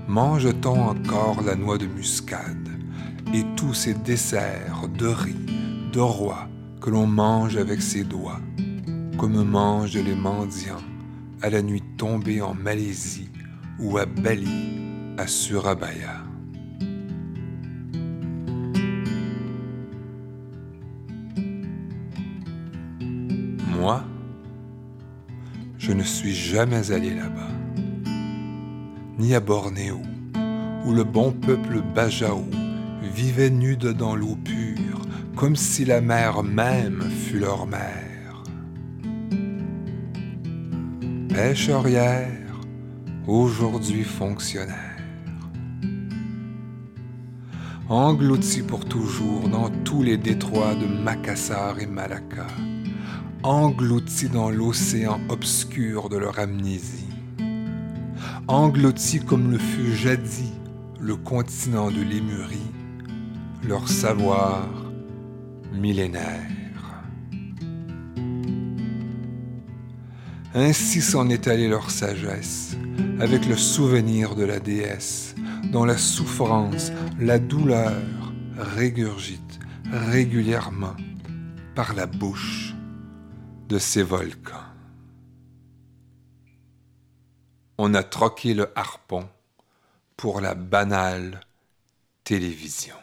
Mange-t-on 0.07 0.81
encore 0.89 1.41
la 1.41 1.55
noix 1.55 1.77
de 1.77 1.87
muscade 1.87 2.69
et 3.33 3.43
tous 3.55 3.73
ces 3.73 3.93
desserts 3.93 4.87
de 4.97 5.07
riz, 5.07 5.35
de 5.91 5.99
roi 5.99 6.47
que 6.79 6.89
l'on 6.89 7.07
mange 7.07 7.57
avec 7.57 7.81
ses 7.81 8.03
doigts, 8.03 8.39
comme 9.17 9.43
mangent 9.43 9.97
les 9.97 10.15
mendiants 10.15 10.83
à 11.41 11.49
la 11.49 11.61
nuit 11.61 11.83
tombée 11.97 12.41
en 12.41 12.53
Malaisie 12.53 13.29
ou 13.79 13.97
à 13.97 14.05
Bali, 14.05 15.15
à 15.17 15.27
Surabaya? 15.27 16.26
Je 25.87 25.93
ne 25.93 26.03
suis 26.03 26.35
jamais 26.35 26.91
allé 26.91 27.11
là-bas, 27.11 27.47
ni 29.17 29.33
à 29.33 29.39
Bornéo, 29.39 30.01
où 30.85 30.91
le 30.91 31.05
bon 31.05 31.31
peuple 31.31 31.81
Bajao 31.95 32.43
vivait 33.15 33.49
nu 33.49 33.77
dans 33.77 34.13
l'eau 34.13 34.35
pure, 34.43 35.01
comme 35.37 35.55
si 35.55 35.85
la 35.85 36.01
mer 36.01 36.43
même 36.43 37.01
fût 37.03 37.39
leur 37.39 37.67
mère. 37.67 38.43
Pêcherière, 41.29 42.59
aujourd'hui 43.25 44.03
fonctionnaire. 44.03 44.97
Englouti 47.87 48.61
pour 48.61 48.83
toujours 48.83 49.47
dans 49.47 49.69
tous 49.85 50.03
les 50.03 50.17
détroits 50.17 50.75
de 50.75 50.85
Macassar 50.85 51.79
et 51.79 51.87
Malacca 51.87 52.47
engloutis 53.43 54.29
dans 54.29 54.49
l'océan 54.49 55.19
obscur 55.29 56.09
de 56.09 56.17
leur 56.17 56.39
amnésie, 56.39 57.09
engloutis 58.47 59.19
comme 59.19 59.51
le 59.51 59.57
fut 59.57 59.95
jadis 59.95 60.53
le 60.99 61.15
continent 61.15 61.91
de 61.91 62.01
Lémurie, 62.01 62.71
leur 63.67 63.87
savoir 63.87 64.67
millénaire. 65.73 66.49
Ainsi 70.53 71.01
s'en 71.01 71.29
est 71.29 71.47
allée 71.47 71.67
leur 71.67 71.91
sagesse, 71.91 72.75
avec 73.19 73.45
le 73.45 73.55
souvenir 73.55 74.35
de 74.35 74.43
la 74.43 74.59
déesse, 74.59 75.35
dont 75.71 75.85
la 75.85 75.97
souffrance, 75.97 76.91
la 77.19 77.37
douleur 77.37 77.93
régurgite 78.57 79.59
régulièrement 79.91 80.95
par 81.75 81.93
la 81.93 82.07
bouche 82.07 82.66
de 83.67 83.79
ces 83.79 84.03
volcans. 84.03 84.55
On 87.77 87.93
a 87.93 88.03
troqué 88.03 88.53
le 88.53 88.71
harpon 88.75 89.27
pour 90.15 90.41
la 90.41 90.55
banale 90.55 91.41
télévision. 92.23 92.95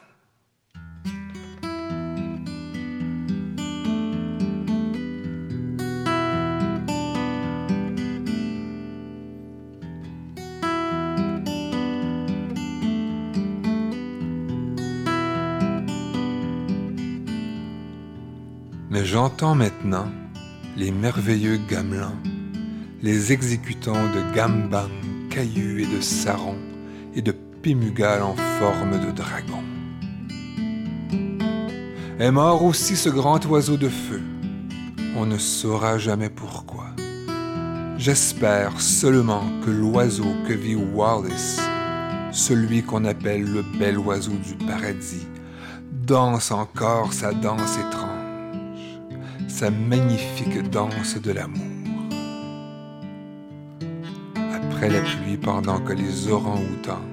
Mais 18.91 19.05
j'entends 19.05 19.55
maintenant 19.55 20.09
les 20.77 20.91
merveilleux 20.91 21.59
gamelins, 21.69 22.19
les 23.03 23.33
exécutants 23.33 23.93
de 23.93 24.35
gambang, 24.35 24.91
cailloux 25.31 25.79
et 25.79 25.87
de 25.87 26.01
sarons, 26.01 26.59
et 27.15 27.23
de 27.23 27.33
pémugal 27.63 28.23
en 28.23 28.35
forme 28.59 28.99
de 28.99 29.13
dragon. 29.13 29.63
Est 32.19 32.31
mort 32.31 32.65
aussi 32.65 32.97
ce 32.97 33.09
grand 33.09 33.45
oiseau 33.47 33.77
de 33.77 33.89
feu. 33.89 34.21
On 35.17 35.27
ne 35.27 35.39
saura 35.39 35.99
jamais 35.99 36.31
pourquoi. 36.31 36.87
J'espère 37.97 38.81
seulement 38.81 39.45
que 39.65 39.71
l'oiseau 39.71 40.35
que 40.49 40.53
vit 40.53 40.75
Wallace, 40.75 41.61
celui 42.33 42.83
qu'on 42.83 43.05
appelle 43.05 43.45
le 43.45 43.63
bel 43.79 43.97
oiseau 43.99 44.33
du 44.33 44.55
paradis, 44.67 45.27
danse 45.93 46.51
encore 46.51 47.13
sa 47.13 47.33
danse 47.33 47.79
étrange 47.79 48.14
magnifique 49.71 50.69
danse 50.71 51.21
de 51.21 51.33
l'amour. 51.33 51.61
Après 54.37 54.89
la 54.89 55.01
pluie, 55.01 55.37
pendant 55.37 55.81
que 55.81 55.93
les 55.93 56.29
orang-outans 56.29 57.05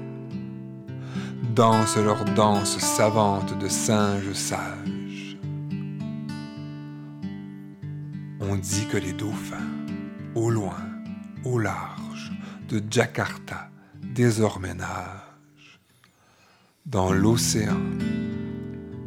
dansent 1.56 1.98
leur 1.98 2.26
danse 2.26 2.78
savante 2.80 3.58
de 3.60 3.68
singes 3.68 4.34
sages, 4.34 5.38
on 8.40 8.56
dit 8.56 8.88
que 8.92 8.98
les 8.98 9.14
dauphins, 9.14 9.58
au 10.36 10.50
loin, 10.50 10.84
au 11.46 11.60
large, 11.60 12.32
de 12.70 12.82
Jakarta, 12.90 13.70
désormais 14.02 14.74
nagent 14.74 15.80
dans 16.86 17.12
l'océan 17.12 17.80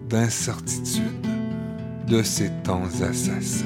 d'incertitude 0.08 1.33
de 2.06 2.22
ces 2.22 2.50
temps 2.62 2.84
assassins. 3.02 3.64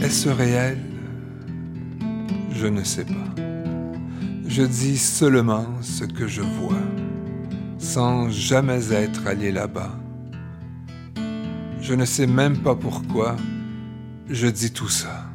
Est-ce 0.00 0.28
réel? 0.28 0.78
Je 2.50 2.66
ne 2.66 2.82
sais 2.82 3.04
pas. 3.04 3.42
Je 4.46 4.62
dis 4.62 4.98
seulement 4.98 5.66
ce 5.80 6.04
que 6.04 6.26
je 6.26 6.42
vois, 6.42 6.82
sans 7.78 8.28
jamais 8.28 8.92
être 8.92 9.26
allé 9.26 9.52
là-bas. 9.52 9.98
Je 11.80 11.94
ne 11.94 12.04
sais 12.04 12.26
même 12.26 12.58
pas 12.58 12.74
pourquoi 12.74 13.36
je 14.28 14.48
dis 14.48 14.72
tout 14.72 14.88
ça. 14.88 15.26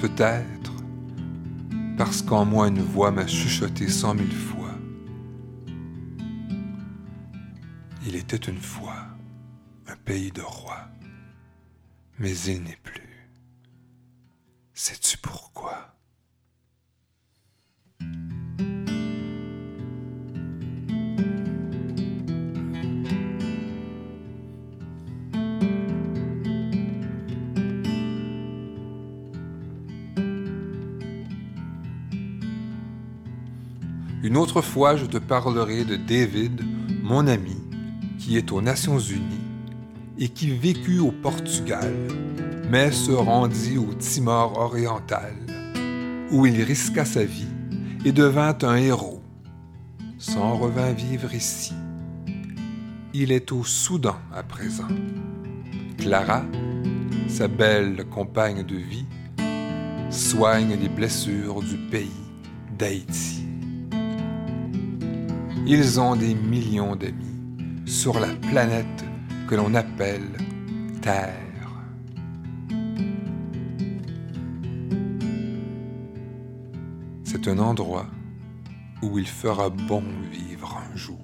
Peut-être 0.00 0.57
parce 1.98 2.22
qu'en 2.22 2.44
moi 2.44 2.68
une 2.68 2.80
voix 2.80 3.10
m'a 3.10 3.26
chuchoté 3.26 3.88
cent 3.88 4.14
mille 4.14 4.32
fois. 4.32 4.72
Il 8.06 8.14
était 8.14 8.36
une 8.36 8.60
fois 8.60 8.94
un 9.88 9.96
pays 9.96 10.30
de 10.30 10.40
rois, 10.40 10.88
mais 12.20 12.38
il 12.38 12.77
autre 34.38 34.62
fois, 34.62 34.96
je 34.96 35.04
te 35.04 35.18
parlerai 35.18 35.84
de 35.84 35.96
David, 35.96 36.62
mon 37.02 37.26
ami, 37.26 37.56
qui 38.18 38.36
est 38.36 38.52
aux 38.52 38.62
Nations 38.62 38.98
Unies 38.98 39.48
et 40.18 40.28
qui 40.28 40.50
vécut 40.50 41.00
au 41.00 41.12
Portugal, 41.12 41.92
mais 42.70 42.90
se 42.90 43.12
rendit 43.12 43.78
au 43.78 43.92
Timor 43.94 44.58
oriental, 44.58 45.34
où 46.30 46.46
il 46.46 46.62
risqua 46.62 47.04
sa 47.04 47.24
vie 47.24 47.48
et 48.04 48.12
devint 48.12 48.56
un 48.62 48.76
héros, 48.76 49.22
s'en 50.18 50.56
revint 50.56 50.92
vivre 50.92 51.34
ici. 51.34 51.74
Il 53.14 53.32
est 53.32 53.52
au 53.52 53.64
Soudan 53.64 54.16
à 54.34 54.42
présent. 54.42 54.88
Clara, 55.96 56.44
sa 57.28 57.48
belle 57.48 58.04
compagne 58.08 58.62
de 58.62 58.76
vie, 58.76 59.06
soigne 60.10 60.76
les 60.80 60.88
blessures 60.88 61.60
du 61.62 61.76
pays 61.76 62.10
d'Haïti. 62.78 63.37
Ils 65.70 66.00
ont 66.00 66.16
des 66.16 66.34
millions 66.34 66.96
d'amis 66.96 67.84
sur 67.84 68.18
la 68.18 68.34
planète 68.50 69.04
que 69.46 69.54
l'on 69.54 69.74
appelle 69.74 70.30
Terre. 71.02 71.34
C'est 77.22 77.46
un 77.48 77.58
endroit 77.58 78.06
où 79.02 79.18
il 79.18 79.26
fera 79.26 79.68
bon 79.68 80.02
vivre 80.32 80.74
un 80.90 80.96
jour, 80.96 81.20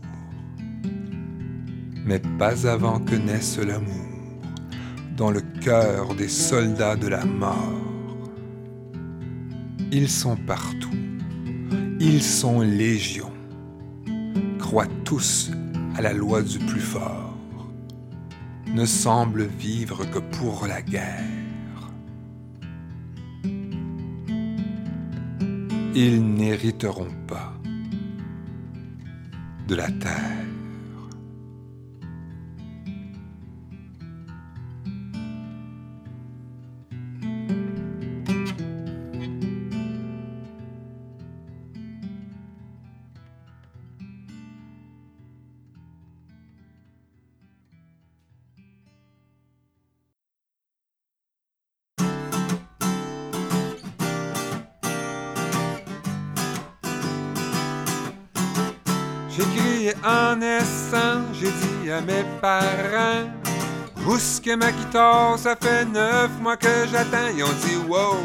mais 2.05 2.21
pas 2.39 2.69
avant 2.69 3.01
que 3.01 3.15
naisse 3.15 3.59
l'amour 3.59 4.43
dans 5.17 5.31
le 5.31 5.41
cœur 5.63 6.15
des 6.15 6.29
soldats 6.29 6.97
de 6.97 7.09
la 7.09 7.25
mort. 7.25 7.81
Ils 9.91 10.11
sont 10.11 10.37
partout, 10.37 10.99
ils 11.99 12.23
sont 12.23 12.61
légions 12.61 13.34
croient 14.65 14.89
tous 15.05 15.51
à 15.95 16.01
la 16.01 16.15
loi 16.15 16.41
du 16.41 16.59
plus 16.59 16.81
fort, 16.81 17.37
ne 18.67 18.87
semblent 18.87 19.45
vivre 19.45 20.07
que 20.07 20.19
pour 20.19 20.67
la 20.67 20.81
guerre. 20.81 21.91
Ils 25.95 26.25
n'hériteront 26.25 27.15
pas 27.27 27.53
de 29.69 29.75
la 29.75 29.91
terre. 29.91 30.54
Ça 64.95 65.57
fait 65.61 65.85
neuf 65.87 66.31
mois 66.41 66.57
que 66.57 66.69
j'attends 66.91 67.29
Ils 67.37 67.43
ont 67.43 67.49
dit 67.65 67.77
wow 67.89 68.17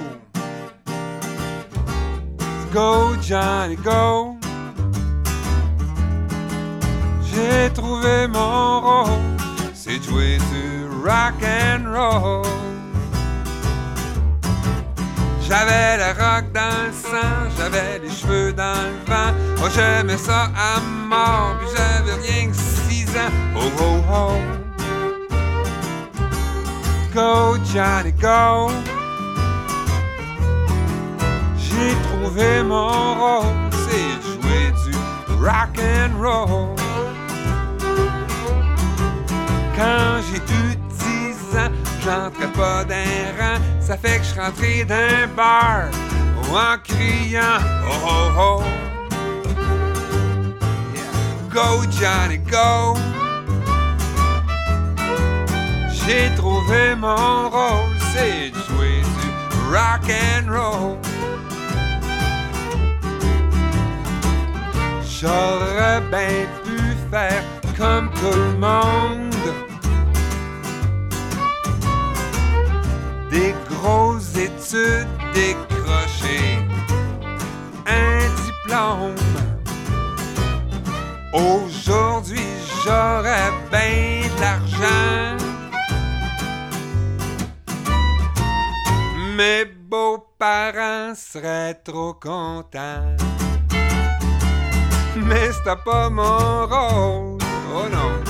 Go 2.71 3.15
Johnny 3.21 3.75
go 3.77 4.37
J'ai 7.23 7.73
trouvé 7.73 8.27
mon 8.27 8.81
rôle 8.81 9.09
C'est 9.73 10.03
jouer 10.03 10.37
du 10.37 10.85
rock 11.03 11.41
and 11.43 11.91
roll 11.91 12.45
J'avais 15.41 15.97
le 15.97 16.09
rock 16.09 16.51
dans 16.53 16.85
le 16.85 16.93
sang, 16.93 17.49
j'avais 17.57 17.97
les 17.97 18.11
cheveux 18.11 18.53
dans 18.53 18.75
le 18.83 19.11
vent. 19.11 19.33
Oh, 19.63 19.67
j'aimais 19.73 20.15
ça 20.15 20.51
à 20.55 20.79
mort, 20.79 21.55
puis 21.59 21.69
j'avais 21.75 22.21
rien 22.21 22.51
que 22.51 22.55
six 22.55 23.07
ans. 23.17 23.31
Oh, 23.57 23.71
oh, 23.81 24.03
oh. 24.13 24.58
Go, 27.13 27.57
Johnny, 27.73 28.11
go. 28.11 28.69
J'ai 31.57 31.95
trouvé 32.03 32.61
mon 32.63 33.15
rôle, 33.15 33.45
c'est 33.71 34.11
jouer 34.21 34.71
du 34.85 34.95
rock 35.43 35.79
and 35.79 36.13
roll. 36.21 36.75
Quand 39.75 40.21
j'ai 40.29 40.37
eu 40.37 40.75
10 40.99 41.57
ans, 41.57 41.71
j'entrais 42.03 42.51
pas 42.53 42.83
d'un 42.83 43.33
rang. 43.39 43.59
Ça 43.79 43.97
fait 43.97 44.19
que 44.19 44.25
je 44.25 44.39
rentrais 44.39 44.85
d'un 44.85 45.27
bar 45.35 45.89
en 46.51 46.77
criant 46.83 47.59
Oh 47.85 47.95
oh 48.05 48.31
oh. 48.37 48.63
Go 51.49 51.83
Johnny 51.99 52.37
go. 52.37 52.95
J'ai 56.09 56.33
trouvé 56.35 56.95
mon 56.95 57.49
rôle, 57.49 57.95
c'est 58.11 58.51
jouer 58.65 59.03
du 59.21 59.29
rock 59.71 60.09
and 60.09 60.51
roll. 60.51 60.97
J'aurais 65.03 66.01
bien 66.09 66.47
pu 66.63 66.79
faire 67.11 67.43
comme 67.77 68.09
tout 68.13 68.35
le 68.35 68.57
monde. 68.57 69.35
des 73.29 73.53
grosses 73.69 74.35
études 74.35 75.07
décrochées, 75.35 76.57
un 77.85 78.21
diplôme. 78.47 79.15
Aujourd'hui, 81.31 82.47
j'aurais 82.83 83.51
bien 83.69 84.27
de 84.35 84.41
l'argent. 84.41 85.38
Mes 89.39 89.63
beaux-parents 89.63 91.15
seraient 91.15 91.75
trop 91.75 92.13
contents. 92.13 93.15
Mais 95.15 95.53
c'était 95.53 95.81
pas 95.85 96.09
mon 96.09 96.67
rôle. 96.67 97.37
Oh 97.73 97.87
non. 97.89 98.28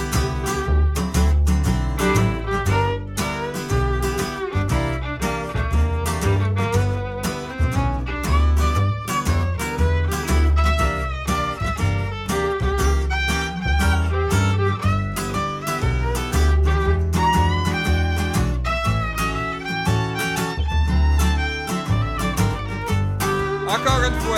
Encore 23.70 24.04
une 24.04 24.20
fois. 24.22 24.38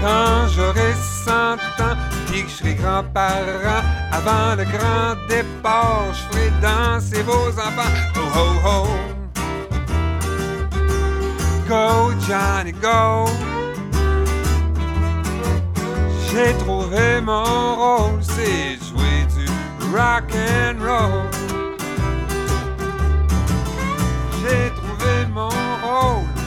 Quand 0.00 0.48
j'aurai 0.48 0.94
100 0.94 1.32
ans, 1.32 1.97
que 2.32 2.48
je 2.48 2.54
serai 2.54 2.74
grand-parent. 2.74 3.82
Avant 4.12 4.54
le 4.56 4.64
grand 4.64 5.16
départ, 5.28 6.12
je 6.12 6.22
ferai 6.28 6.50
danser 6.60 7.22
vos 7.22 7.48
enfants. 7.48 7.92
Oh, 8.16 8.20
oh, 8.36 8.56
oh. 8.66 8.88
Go, 11.68 12.12
Johnny, 12.26 12.72
go. 12.72 13.26
J'ai 16.30 16.52
trouvé 16.58 17.20
mon 17.20 17.74
rôle, 17.76 18.22
c'est 18.22 18.78
jouer 18.86 19.26
du 19.34 19.46
rock 19.94 20.30
and 20.34 20.78
roll. 20.80 21.26
J'ai 24.40 24.70
trouvé 24.76 25.26
mon 25.32 25.48
rôle. 25.82 26.37